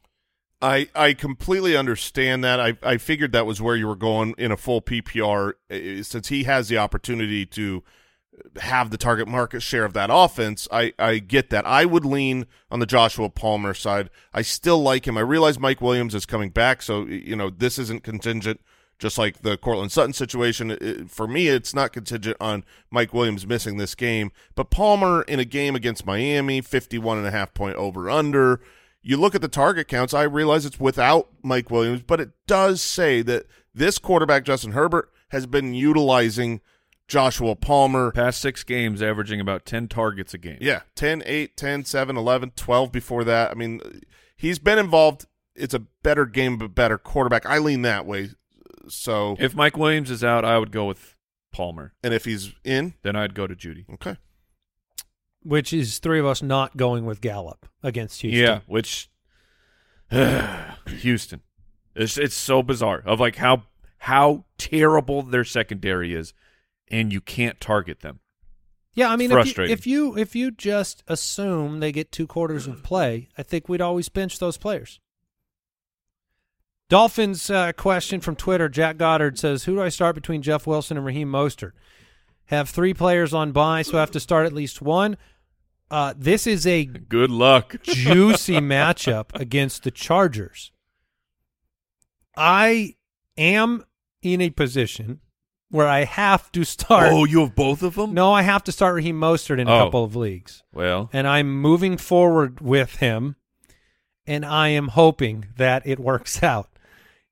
[0.62, 2.60] I, I completely understand that.
[2.60, 6.28] I, I figured that was where you were going in a full PPR uh, since
[6.28, 7.82] he has the opportunity to
[8.60, 10.68] have the target market share of that offense.
[10.70, 11.66] I, I get that.
[11.66, 14.10] I would lean on the Joshua Palmer side.
[14.34, 15.16] I still like him.
[15.16, 18.60] I realize Mike Williams is coming back, so you know this isn't contingent.
[19.00, 23.46] Just like the Courtland Sutton situation, It- for me, it's not contingent on Mike Williams
[23.46, 24.30] missing this game.
[24.54, 28.60] But Palmer in a game against Miami, 51 and a half point over under.
[29.02, 32.82] You look at the target counts, I realize it's without Mike Williams, but it does
[32.82, 36.60] say that this quarterback, Justin Herbert, has been utilizing
[37.08, 38.12] Joshua Palmer.
[38.12, 40.58] Past six games, averaging about 10 targets a game.
[40.60, 43.50] Yeah, 10, 8, 10, 7, 11, 12 before that.
[43.50, 43.80] I mean,
[44.36, 45.24] he's been involved.
[45.56, 47.46] It's a better game, but better quarterback.
[47.46, 48.30] I lean that way.
[48.88, 51.16] So, If Mike Williams is out, I would go with
[51.52, 51.92] Palmer.
[52.02, 53.84] and if he's in, Then I'd go to Jeudy.
[53.94, 54.16] okay.
[55.42, 58.42] Which is three of us not going with Gallup against Houston.
[58.42, 59.08] Yeah, which
[61.00, 61.40] Houston.
[61.94, 63.64] It's it's so bizarre of like how
[63.98, 66.32] how terrible their secondary is,
[66.88, 68.20] and you can't target them.
[68.92, 72.66] Yeah, I mean, if you, if you if you just assume they get two quarters
[72.66, 75.00] of play, I think we'd always bench those players.
[76.90, 78.68] Dolphins uh, question from Twitter.
[78.68, 81.72] Jack Goddard says, "Who do I start between Jeff Wilson and Raheem Mostert?"
[82.46, 85.16] have three players on bye, so I have to start at least one.
[85.88, 87.76] Uh, this is a Good luck.
[87.82, 90.72] juicy matchup against the Chargers.
[92.36, 92.94] I
[93.36, 93.84] am
[94.22, 95.20] in a position
[95.70, 97.12] where I have to start.
[97.12, 98.14] Oh, you have both of them?
[98.14, 99.84] No, I have to start Raheem Mostert in a Oh.
[99.84, 100.62] couple of leagues.
[100.72, 103.36] Well, And I'm moving forward with him,
[104.26, 106.68] and I am hoping that it works out.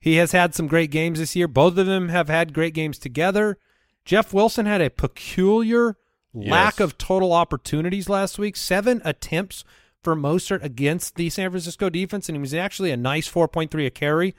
[0.00, 1.48] He has had some great games this year.
[1.48, 3.58] Both of them have had great games together.
[4.04, 5.96] Jeff Wilson had a peculiar
[6.32, 6.80] lack Yes.
[6.80, 8.56] of total opportunities last week.
[8.56, 9.64] Seven attempts
[10.02, 13.90] for Mostert against the San Francisco defense, and he was actually a nice 4.3 a
[13.90, 14.34] carry.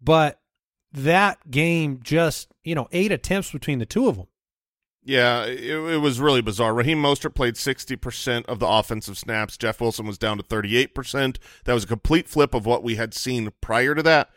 [0.00, 0.40] But
[0.90, 4.26] that game just, you know, eight attempts between the two of them.
[5.04, 6.74] Yeah, it, it was really bizarre.
[6.74, 9.56] Raheem Mostert played 60% of the offensive snaps.
[9.56, 11.36] Jeff Wilson was down to 38%.
[11.64, 14.30] That was a complete flip of what we had seen prior to that.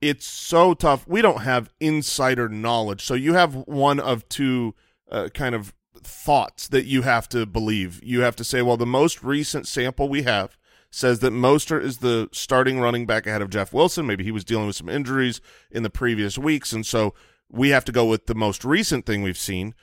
[0.00, 1.06] It's so tough.
[1.08, 3.04] We don't have insider knowledge.
[3.04, 4.74] So you have one of two
[5.10, 8.00] uh, kind of thoughts that you have to believe.
[8.02, 10.56] You have to say, well, the most recent sample we have
[10.90, 14.06] says that Mostert is the starting running back ahead of Jeff Wilson.
[14.06, 15.40] Maybe he was dealing with some injuries
[15.70, 17.14] in the previous weeks, and so
[17.50, 19.74] we have to go with the most recent thing we've seen.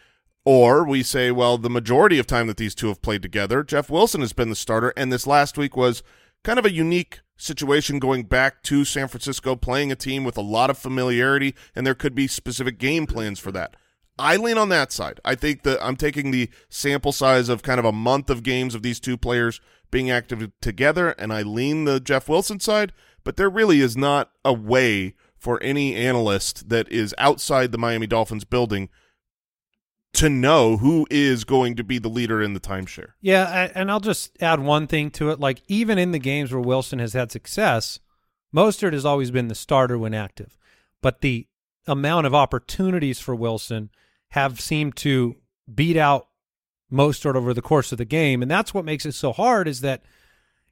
[0.45, 3.89] Or we say, well, the majority of time that these two have played together, Jeff
[3.89, 6.03] Wilson has been the starter, and this last week was
[6.45, 10.41] kind of a unique situation going back to San Francisco, playing a team with a
[10.41, 13.75] lot of familiarity, and there could be specific game plans for that.
[14.19, 15.19] I lean on that side.
[15.25, 18.75] I think that I'm taking the sample size of kind of a month of games
[18.75, 22.93] of these two players being active together, and I lean the Jeff Wilson side,
[23.23, 28.05] but there really is not a way for any analyst that is outside the Miami
[28.05, 28.89] Dolphins building
[30.15, 33.11] to know who is going to be the leader in the timeshare.
[33.21, 35.39] Yeah, and I'll just add one thing to it.
[35.39, 37.99] Like even in the games where Wilson has had success,
[38.55, 40.57] Mostert has always been the starter when active,
[41.01, 41.47] but the
[41.87, 43.89] amount of opportunities for Wilson
[44.29, 45.35] have seemed to
[45.73, 46.27] beat out
[46.91, 49.67] Mostert over the course of the game, and that's what makes it so hard.
[49.67, 50.03] Is that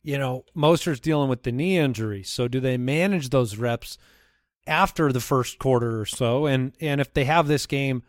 [0.01, 3.97] you know Mostert's dealing with the knee injury, so do they manage those reps
[4.65, 6.45] after the first quarter or so?
[6.45, 8.03] And and if they have this game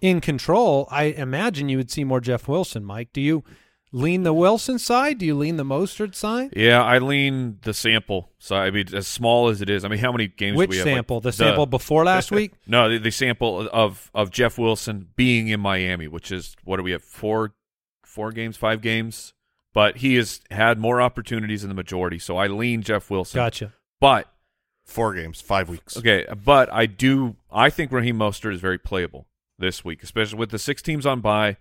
[0.00, 2.84] in control, I imagine you would see more Jeff Wilson.
[2.84, 3.44] Mike, do you
[3.92, 5.18] lean the Wilson side?
[5.18, 6.52] Do you lean the Mostert side?
[6.56, 8.30] yeah, I lean the sample.
[8.38, 10.54] So I mean, as small as it is, I mean, how many games?
[10.54, 10.86] do Which we have?
[10.86, 11.20] Like, sample?
[11.20, 12.52] the sample before last week?
[12.66, 16.82] No, the, the sample of of Jeff Wilson being in Miami, which is what do
[16.82, 17.54] we have four
[18.04, 19.32] four games, five games,
[19.72, 22.18] but he has had more opportunities in the majority.
[22.18, 23.38] So I lean Jeff Wilson.
[23.38, 23.74] Gotcha.
[24.00, 24.32] But
[24.84, 25.98] Four games, five weeks.
[25.98, 27.36] okay, but I do.
[27.52, 29.26] I think Raheem Mostert is very playable
[29.58, 31.56] this week, especially with the six teams on bye.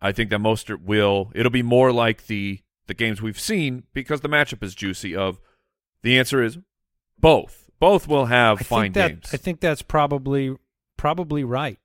[0.00, 1.30] I think that Mostert will.
[1.34, 5.14] It'll be more like the the games we've seen because the matchup is juicy.
[5.16, 5.38] Of
[6.02, 6.58] the answer is
[7.18, 7.70] both.
[7.78, 9.30] Both will have I fine think that, games.
[9.34, 10.56] I think that's probably
[10.96, 11.78] probably right.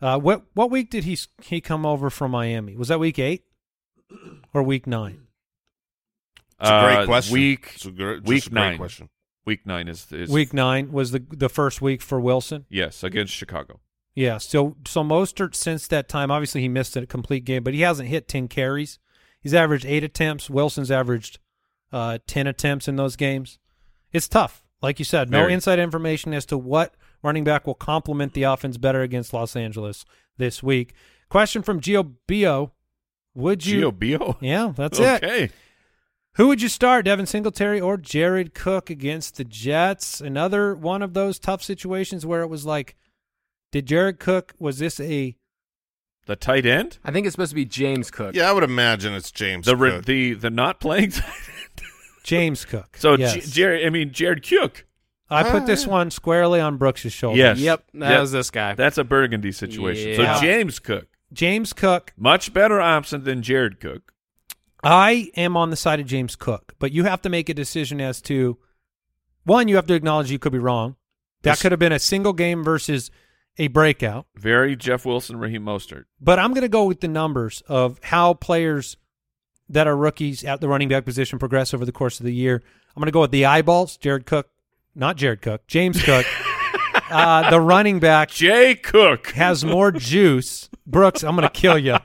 [0.00, 2.76] Uh, what what week did he he come over from Miami?
[2.76, 3.44] Was that week eight
[4.52, 5.22] or week nine?
[6.60, 7.32] It's a great Uh, question.
[7.34, 8.76] Week It's a gr- just week a great nine.
[8.78, 9.08] question.
[9.44, 12.66] Week nine is is Week nine was the the first week for Wilson.
[12.68, 13.80] Yes, against Chicago.
[14.14, 17.80] Yeah, so so Mostert since that time, obviously he missed a complete game, but he
[17.80, 18.98] hasn't hit ten carries.
[19.40, 20.50] He's averaged eight attempts.
[20.50, 21.38] Wilson's averaged
[21.92, 23.58] uh, ten attempts in those games.
[24.12, 25.30] It's tough, like you said.
[25.30, 25.54] No Very.
[25.54, 30.04] inside information as to what running back will complement the offense better against Los Angeles
[30.36, 30.92] this week.
[31.30, 32.72] Question from Gio Bio:
[33.34, 33.90] Would you?
[33.90, 34.36] Gio Bio.
[34.40, 35.24] Yeah, that's it.
[35.24, 35.50] okay.
[36.36, 40.20] Who would you start, Devin Singletary or Jared Cook against the Jets?
[40.20, 42.96] Another one of those tough situations where it was like,
[43.72, 45.36] did Jared Cook was this a
[46.26, 46.98] The tight end.
[47.04, 48.36] I think it's supposed to be James Cook.
[48.36, 49.66] Yeah, I would imagine it's James.
[49.66, 50.04] The re- Cook.
[50.04, 51.10] the the not playing.
[51.10, 51.88] tight end.
[52.22, 52.96] James Cook?
[52.96, 53.34] so yes.
[53.34, 53.86] J- Jared.
[53.86, 54.86] I mean Jared Cook.
[55.28, 55.90] I put this ah.
[55.90, 57.38] one squarely on Brooks' shoulders.
[57.38, 57.58] Yes.
[57.58, 58.20] Yep, that Yep.
[58.20, 58.74] was this guy.
[58.74, 60.10] That's a Burgundy situation.
[60.20, 60.36] Yeah.
[60.36, 62.12] So James Cook, James Cook.
[62.18, 64.12] much better option than Jared Cook.
[64.84, 67.98] I am on the side of James Cook, but you have to make a decision
[68.00, 68.58] as to
[69.44, 69.68] one.
[69.68, 70.96] You have to acknowledge you could be wrong.
[71.42, 71.62] That Yes.
[71.62, 73.10] could have been a single game versus
[73.58, 74.26] a breakout.
[74.36, 76.04] Very Jeff Wilson, Raheem Mostert.
[76.20, 78.96] But I'm going to go with the numbers of how players
[79.68, 82.62] that are rookies at the running back position progress over the course of the year.
[82.94, 83.96] I'm going to go with the eyeballs.
[83.96, 84.48] Jared Cook,
[84.94, 86.26] not Jared Cook, James Cook.
[87.10, 89.28] uh, the running back Jay Cook.
[89.28, 90.68] has more juice.
[90.86, 91.96] Brooks, I'm going to kill you.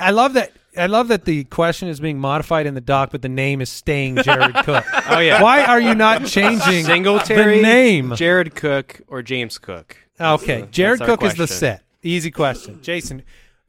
[0.00, 0.52] I love that.
[0.76, 3.68] I love that the question is being modified in the doc, but the name is
[3.68, 4.84] staying Jared Cook.
[5.10, 8.14] Oh yeah, Why are you not changing Singletary, the name?
[8.16, 9.96] Jared Cook or James Cook.
[10.20, 11.82] Okay, That's Jared Cook is the set.
[12.02, 13.22] Easy question, Jason.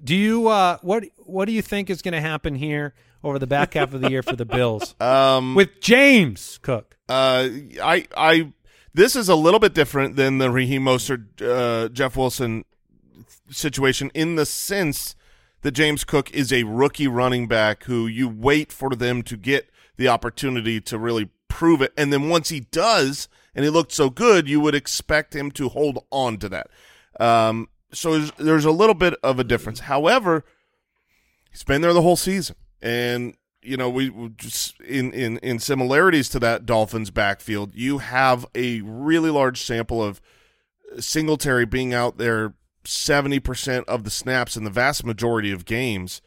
[0.03, 3.47] Do you uh, what what do you think is going to happen here over the
[3.47, 6.97] back half of the year for the Bills um, with James Cook?
[7.07, 7.49] Uh,
[7.81, 8.53] I, I,
[8.93, 12.65] this is a little bit different than the Raheem Mostert, uh, Jeff Wilson
[13.49, 15.15] situation in the sense
[15.61, 19.69] that James Cook is a rookie running back who you wait for them to get
[19.95, 21.93] the opportunity to really prove it.
[21.97, 25.69] And then once he does, and he looked so good, you would expect him to
[25.69, 26.69] hold on to that.
[27.19, 29.81] Um, so there's, there's a little bit of a difference.
[29.81, 30.43] However,
[31.51, 32.55] he's been there the whole season.
[32.81, 37.99] And you know, we we just in, in in similarities to that Dolphins backfield, you
[37.99, 40.21] have a really large sample of
[40.99, 46.21] Singletary being out there 70% of the snaps in the vast majority of games.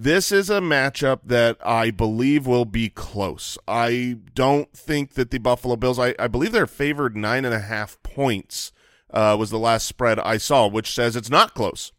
[0.00, 3.58] This is a matchup that I believe will be close.
[3.66, 7.58] I don't think that the Buffalo Bills, I, I believe they're favored nine and a
[7.58, 8.70] half points,
[9.10, 11.90] uh, was the last spread I saw, which says it's not close.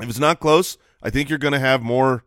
[0.00, 2.24] If it's not close, I think you're going to have more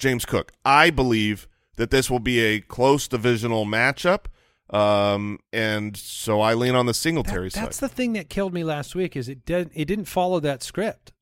[0.00, 0.50] James Cook.
[0.64, 1.46] I believe
[1.76, 4.24] that this will be a close divisional matchup.
[4.68, 7.64] Um, and so I lean on the Singletary That- side.
[7.66, 10.62] that's the thing that killed me last week is it did it didn't follow that
[10.64, 11.12] script.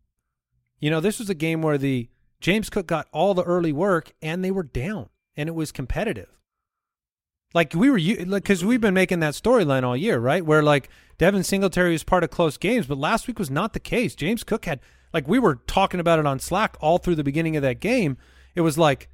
[0.80, 2.08] You know, this was a game where the
[2.40, 6.28] James Cook got all the early work and they were down and it was competitive.
[7.54, 10.44] Like we were because we've been making that storyline all year, right?
[10.44, 13.80] Where like Devin Singletary was part of close games, but last week was not the
[13.80, 14.14] case.
[14.14, 14.80] James Cook had
[15.14, 18.18] like we were talking about it on Slack all through the beginning of that game.
[18.54, 19.08] It was like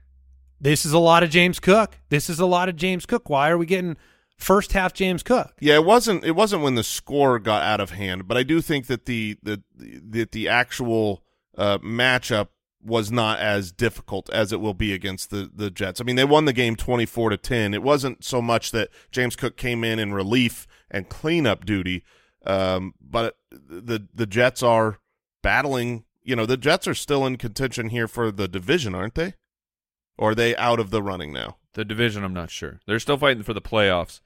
[0.61, 1.99] this is a lot of James Cook.
[2.09, 3.29] This is a lot of James Cook.
[3.29, 3.97] Why are we getting
[4.37, 5.53] first half James Cook?
[5.61, 6.25] Yeah, it wasn't.
[6.25, 9.37] It wasn't when the score got out of hand, but I do think that the
[9.43, 11.22] the that the actual
[11.57, 12.49] uh, matchup
[12.85, 16.01] was not as difficult as it will be against the the Jets.
[16.01, 17.74] I mean, they won the game twenty four to ten.
[17.74, 22.05] It wasn't so much that James Cook came in in relief and cleanup duty,
[22.47, 24.99] um, but the the Jets are
[25.43, 26.05] battling.
[26.22, 29.35] You know, the Jets are still in contention here for the division, aren't they?
[30.16, 31.57] Or are they out of the running now?
[31.74, 32.80] The division, I'm not sure.
[32.87, 34.20] They're still fighting for the playoffs.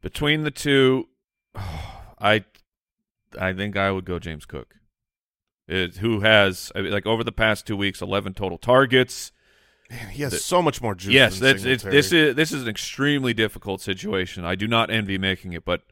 [0.00, 1.08] Between the two,
[1.54, 2.44] I,
[3.38, 4.74] I think I would go James Cook.
[5.68, 9.32] It, who has I mean, like over the past two weeks, 11 total targets.
[9.90, 11.12] Man, he has The- so much more juice.
[11.12, 14.44] yes, it's, this is this is an extremely difficult situation.
[14.44, 15.82] I do not envy making it, but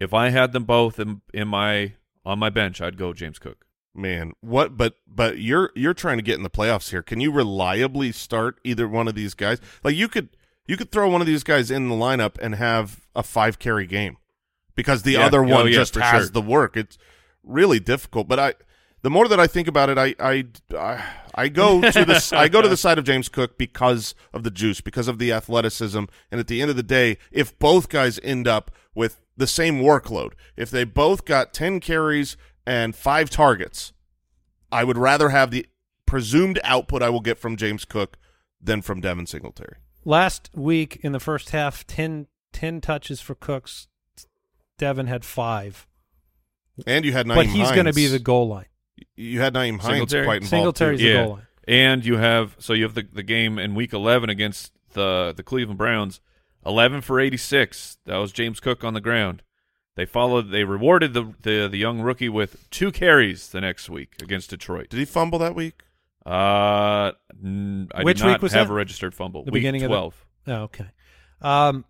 [0.00, 1.92] if I had them both in, in my
[2.24, 3.66] on my bench, I'd go James Cook.
[3.94, 4.76] Man, what?
[4.76, 7.02] But but you're you're trying to get in the playoffs here.
[7.02, 9.58] Can you reliably start either one of these guys?
[9.84, 10.30] Like you could
[10.66, 13.86] you could throw one of these guys in the lineup and have a five carry
[13.86, 14.16] game
[14.74, 15.26] because the Yeah.
[15.26, 16.30] other Oh, one yeah, just has sure.
[16.30, 16.76] the work.
[16.76, 16.96] It's
[17.42, 18.28] really difficult.
[18.28, 18.54] But I
[19.02, 20.44] the more that I think about it, I I
[20.76, 24.42] I, I go to the I go to the side of James Cook because of
[24.42, 27.88] the juice, because of the athleticism, and at the end of the day, if both
[27.88, 32.36] guys end up with the same workload, if they both got ten carries
[32.66, 33.92] and five targets,
[34.70, 35.66] I would rather have the
[36.06, 38.18] presumed output I will get from James Cook
[38.60, 39.76] than from Devin Singletary.
[40.04, 43.88] Last week in the first half, 10, 10 touches for Cooks.
[44.78, 45.86] Devin had five,
[46.86, 48.66] And you had Nyheim but he's going to be the goal line.
[49.16, 50.24] You had Nyheim Hines Singletary?
[50.24, 50.50] quite involved.
[50.50, 51.06] Singletary's too.
[51.06, 51.24] the Yeah.
[51.24, 51.46] goal line.
[51.68, 55.42] And you have so you have the the game in week 11 against the the
[55.42, 56.20] Cleveland Browns,
[56.66, 57.98] 11 for 86.
[58.06, 59.42] That was James Cook on the ground.
[59.94, 64.14] They followed they rewarded the the, the young rookie with two carries the next week
[64.22, 64.88] against Detroit.
[64.88, 65.82] Did he fumble that week?
[66.26, 67.12] Uh
[67.44, 68.72] n- I Which did not week was have that?
[68.72, 69.44] a registered fumble.
[69.44, 70.24] The week beginning of the- 12.
[70.48, 70.86] Oh, okay.
[71.40, 71.84] Um,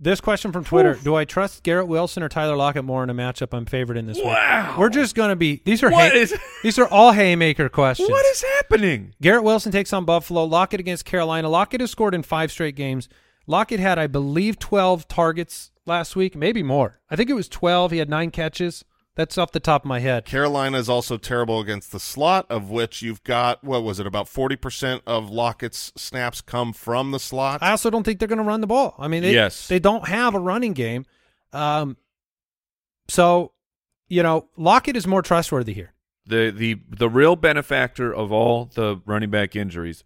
[0.00, 3.14] this question from Twitter: Do I trust Garrett Wilson or Tyler Lockett more in a
[3.14, 4.68] matchup I'm favored in this Wow.
[4.70, 4.78] week?
[4.78, 8.08] We're just going to be these are hay- is- these are all haymaker questions.
[8.10, 9.14] What is happening?
[9.22, 10.44] Garrett Wilson takes on Buffalo.
[10.44, 11.48] Lockett against Carolina.
[11.48, 13.08] Lockett has scored in five straight games.
[13.46, 16.98] Lockett had, I believe, 12 targets last week, maybe more.
[17.10, 17.90] I think it was 12.
[17.92, 18.84] He had nine catches.
[19.16, 20.24] That's off the top of my head.
[20.24, 24.28] Carolina is also terrible against the slot, of which you've got what was it about
[24.28, 27.62] forty percent of Lockett's snaps come from the slot.
[27.62, 28.96] I also don't think they're going to run the ball.
[28.98, 29.68] I mean, they, Yes.
[29.68, 31.06] they don't have a running game.
[31.52, 31.96] Um,
[33.06, 33.52] so,
[34.08, 35.92] you know, Lockett is more trustworthy here.
[36.26, 40.02] The the the real benefactor of all the running back injuries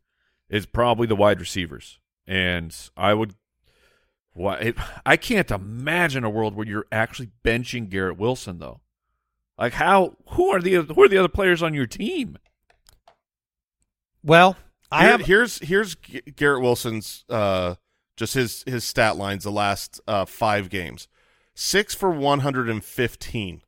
[0.50, 1.98] is probably the wide receivers.
[2.26, 3.34] And I would
[4.34, 8.80] why it, I can't imagine a world where you're actually benching Garrett Wilson though.
[9.58, 12.38] Like how who are the who are the other players on your team?
[14.22, 14.56] Well,
[14.90, 17.74] I Here- have here's here's Garrett Wilson's uh
[18.16, 21.08] just his his stat lines the last uh five games.
[21.54, 23.62] Six for one hundred and fifteen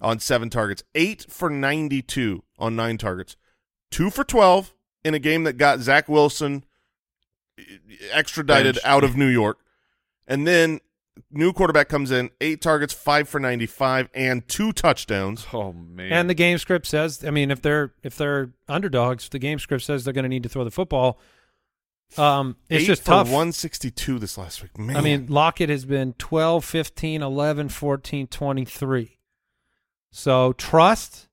[0.00, 3.36] on seven targets, eight for ninety two on nine targets,
[3.90, 4.74] two for twelve
[5.04, 6.64] in a game that got Zach Wilson
[8.12, 8.86] extradited Benched.
[8.86, 9.58] out of New York.
[10.26, 10.80] And then
[11.30, 15.46] new quarterback comes in, eight targets, five for ninety five, and two touchdowns.
[15.52, 16.12] Oh man.
[16.12, 19.84] And the game script says, I mean, if they're if they're underdogs, the game script
[19.84, 21.18] says they're going to need to throw the football.
[22.18, 23.26] Um, it's Eight just for tough.
[23.28, 24.76] 162 this last week.
[24.78, 24.96] Man.
[24.96, 29.18] I mean, Lockett has been 12, 15, 11, 14, 23.
[30.10, 31.28] So trust,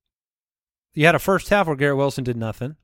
[0.94, 2.78] You had a first half where Garrett Wilson did nothing,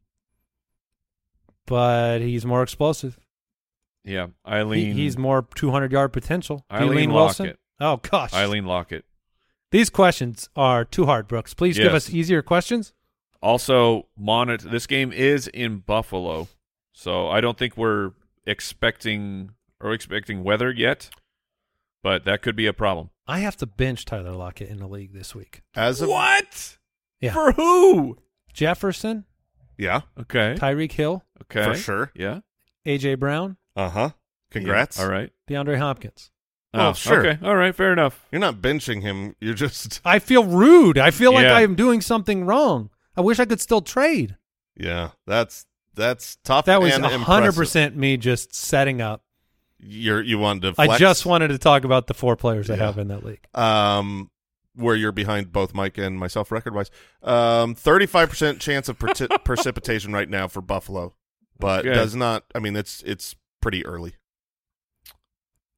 [1.65, 3.17] but he's more explosive.
[4.05, 4.93] Yeah, He- Eileen.
[4.95, 6.65] he's more 200 yard potential.
[6.69, 7.47] Do Eileen Wilson?
[7.47, 7.59] Lockett.
[7.79, 9.03] Oh gosh, Eileen Lockett.
[9.71, 11.53] These questions are too hard, Brooks.
[11.53, 12.93] Please give us easier questions.
[13.41, 14.69] Also, monitor.
[14.69, 16.47] This game is in Buffalo,
[16.93, 18.11] so I don't think we're
[18.45, 19.51] expecting
[19.81, 21.09] or expecting weather yet,
[22.01, 23.09] but that could be a problem.
[23.27, 25.61] I have to bench Tyler Lockett in the league this week.
[25.75, 26.77] As of What?
[27.19, 27.33] Yeah.
[27.33, 28.17] For who?
[28.53, 29.25] Jefferson,
[29.77, 30.55] yeah, Okay.
[30.57, 31.63] Tyreek Hill, Okay.
[31.65, 32.11] for sure.
[32.15, 32.39] Yeah.
[32.85, 34.09] AJ Brown, Uh huh.
[34.51, 34.97] Congrats.
[34.97, 35.03] Yeah.
[35.05, 35.31] All right.
[35.49, 36.31] DeAndre Hopkins.
[36.73, 37.25] Oh, sure.
[37.25, 37.45] Okay.
[37.45, 37.73] All right.
[37.73, 38.25] Fair enough.
[38.31, 39.35] You're not benching him.
[39.39, 40.97] You're just I feel rude.
[40.97, 41.55] I feel like Yeah.
[41.55, 42.89] I am doing something wrong.
[43.15, 44.37] I wish I could still trade.
[44.75, 45.11] yeah.
[45.25, 46.65] That's that's tough.
[46.65, 47.15] That was and hundred
[47.49, 47.55] impressive.
[47.55, 49.23] percent me just setting up.
[49.79, 50.81] You're you wanted to.
[50.81, 53.45] I just wanted to talk about the four players I have in that league.
[53.53, 54.29] um
[54.77, 56.91] where you're behind both Mike and myself record wise.
[57.23, 61.15] Um, thirty five percent chance of preci- precipitation right now for Buffalo,
[61.57, 61.93] but Okay.
[61.93, 62.43] does not.
[62.53, 64.13] I mean, it's it's pretty early.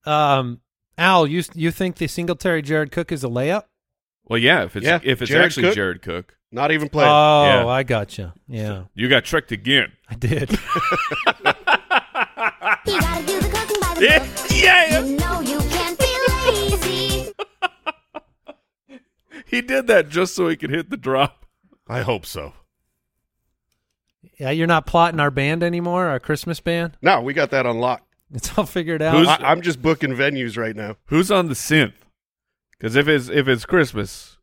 [0.06, 0.60] Um,
[0.98, 3.64] Al, you you think the Singletary Jared Cook is a layup?
[4.26, 4.64] Well, yeah.
[4.66, 5.76] If it's Yeah, if it's Jared actually Cook.
[5.76, 7.10] Jared Cook, Not even playing.
[7.10, 7.66] Oh, Yeah.
[7.68, 8.34] I gotcha.
[8.46, 9.94] Yeah, you got tricked again.
[10.10, 10.50] I did.
[12.86, 14.52] You gotta do the cooking by the book.
[14.52, 15.00] yeah.
[15.00, 16.14] You know you can't be
[16.46, 17.34] lazy.
[19.46, 21.46] He did that just so he could hit the drop.
[21.88, 22.52] I hope so.
[24.38, 26.98] Yeah, you're not plotting our band anymore, our Christmas band.
[27.02, 28.04] no, we got that on lock.
[28.34, 29.16] It's all figured out.
[29.16, 30.98] Who's- I, I'm just booking venues right now.
[31.06, 31.94] Who's on the synth?
[32.78, 34.38] Because if it's if it's Christmas,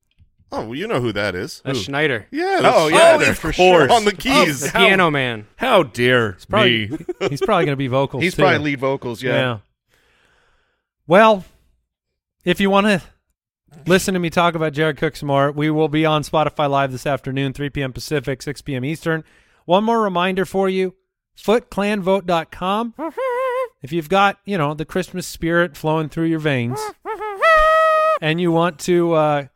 [0.53, 1.61] Oh, well, you know who that is.
[1.64, 2.59] That's Schneider, Yeah.
[2.59, 3.57] Oh, that's Oh, yeah, Schneider, of for course.
[3.57, 3.92] sure.
[3.92, 4.61] On the oh, keys.
[4.61, 5.47] the piano man.
[5.57, 6.99] how dare probably, me?
[7.28, 8.22] he's probably going to be vocals.
[8.22, 8.42] He's too.
[8.42, 9.22] probably lead vocals.
[9.22, 9.59] Yeah.
[11.07, 11.45] Well,
[12.45, 13.03] if you want to
[13.86, 16.92] listen to me talk about Jared Cook some more, we will be on Spotify Live
[16.92, 17.92] this afternoon, 3 p.m.
[17.92, 18.84] Pacific, 6 p.m.
[18.84, 19.24] Eastern.
[19.65, 20.95] One more reminder for you
[21.37, 22.95] footclanvote.com.
[23.83, 26.81] If you've got, you know, the Christmas spirit flowing through your veins
[28.23, 29.47] and you want to uh,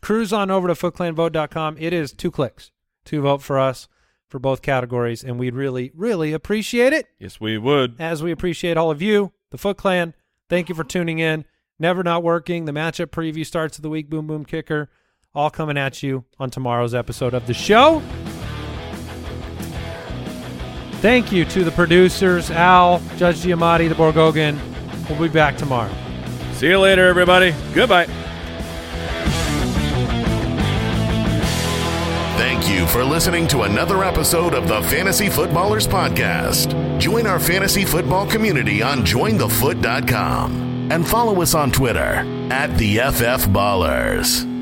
[0.00, 2.70] cruise on over to footclanvote.com, it is two clicks
[3.04, 3.86] to vote for us
[4.26, 8.00] for both categories, and we'd really, really appreciate it yes, we would.
[8.00, 10.14] as we appreciate all of you, the Foot Clan.
[10.48, 11.44] Thank you for tuning in.
[11.78, 12.64] Never not working.
[12.64, 14.08] The matchup preview starts of the week.
[14.08, 14.88] Boom Boom Kicker,
[15.34, 18.02] all coming at you on tomorrow's episode of the show.
[21.04, 24.58] Thank you to the producers, Al, Judge Giamatti, the Borgogan.
[25.06, 25.92] We'll be back tomorrow.
[26.54, 27.54] See you later, everybody.
[27.74, 28.06] Goodbye.
[32.38, 36.98] Thank you for listening to another episode of the Fantasy Footballers Podcast.
[36.98, 43.48] Join our fantasy football community on jointhefoot.com and follow us on Twitter at the FF
[43.48, 44.53] Ballers.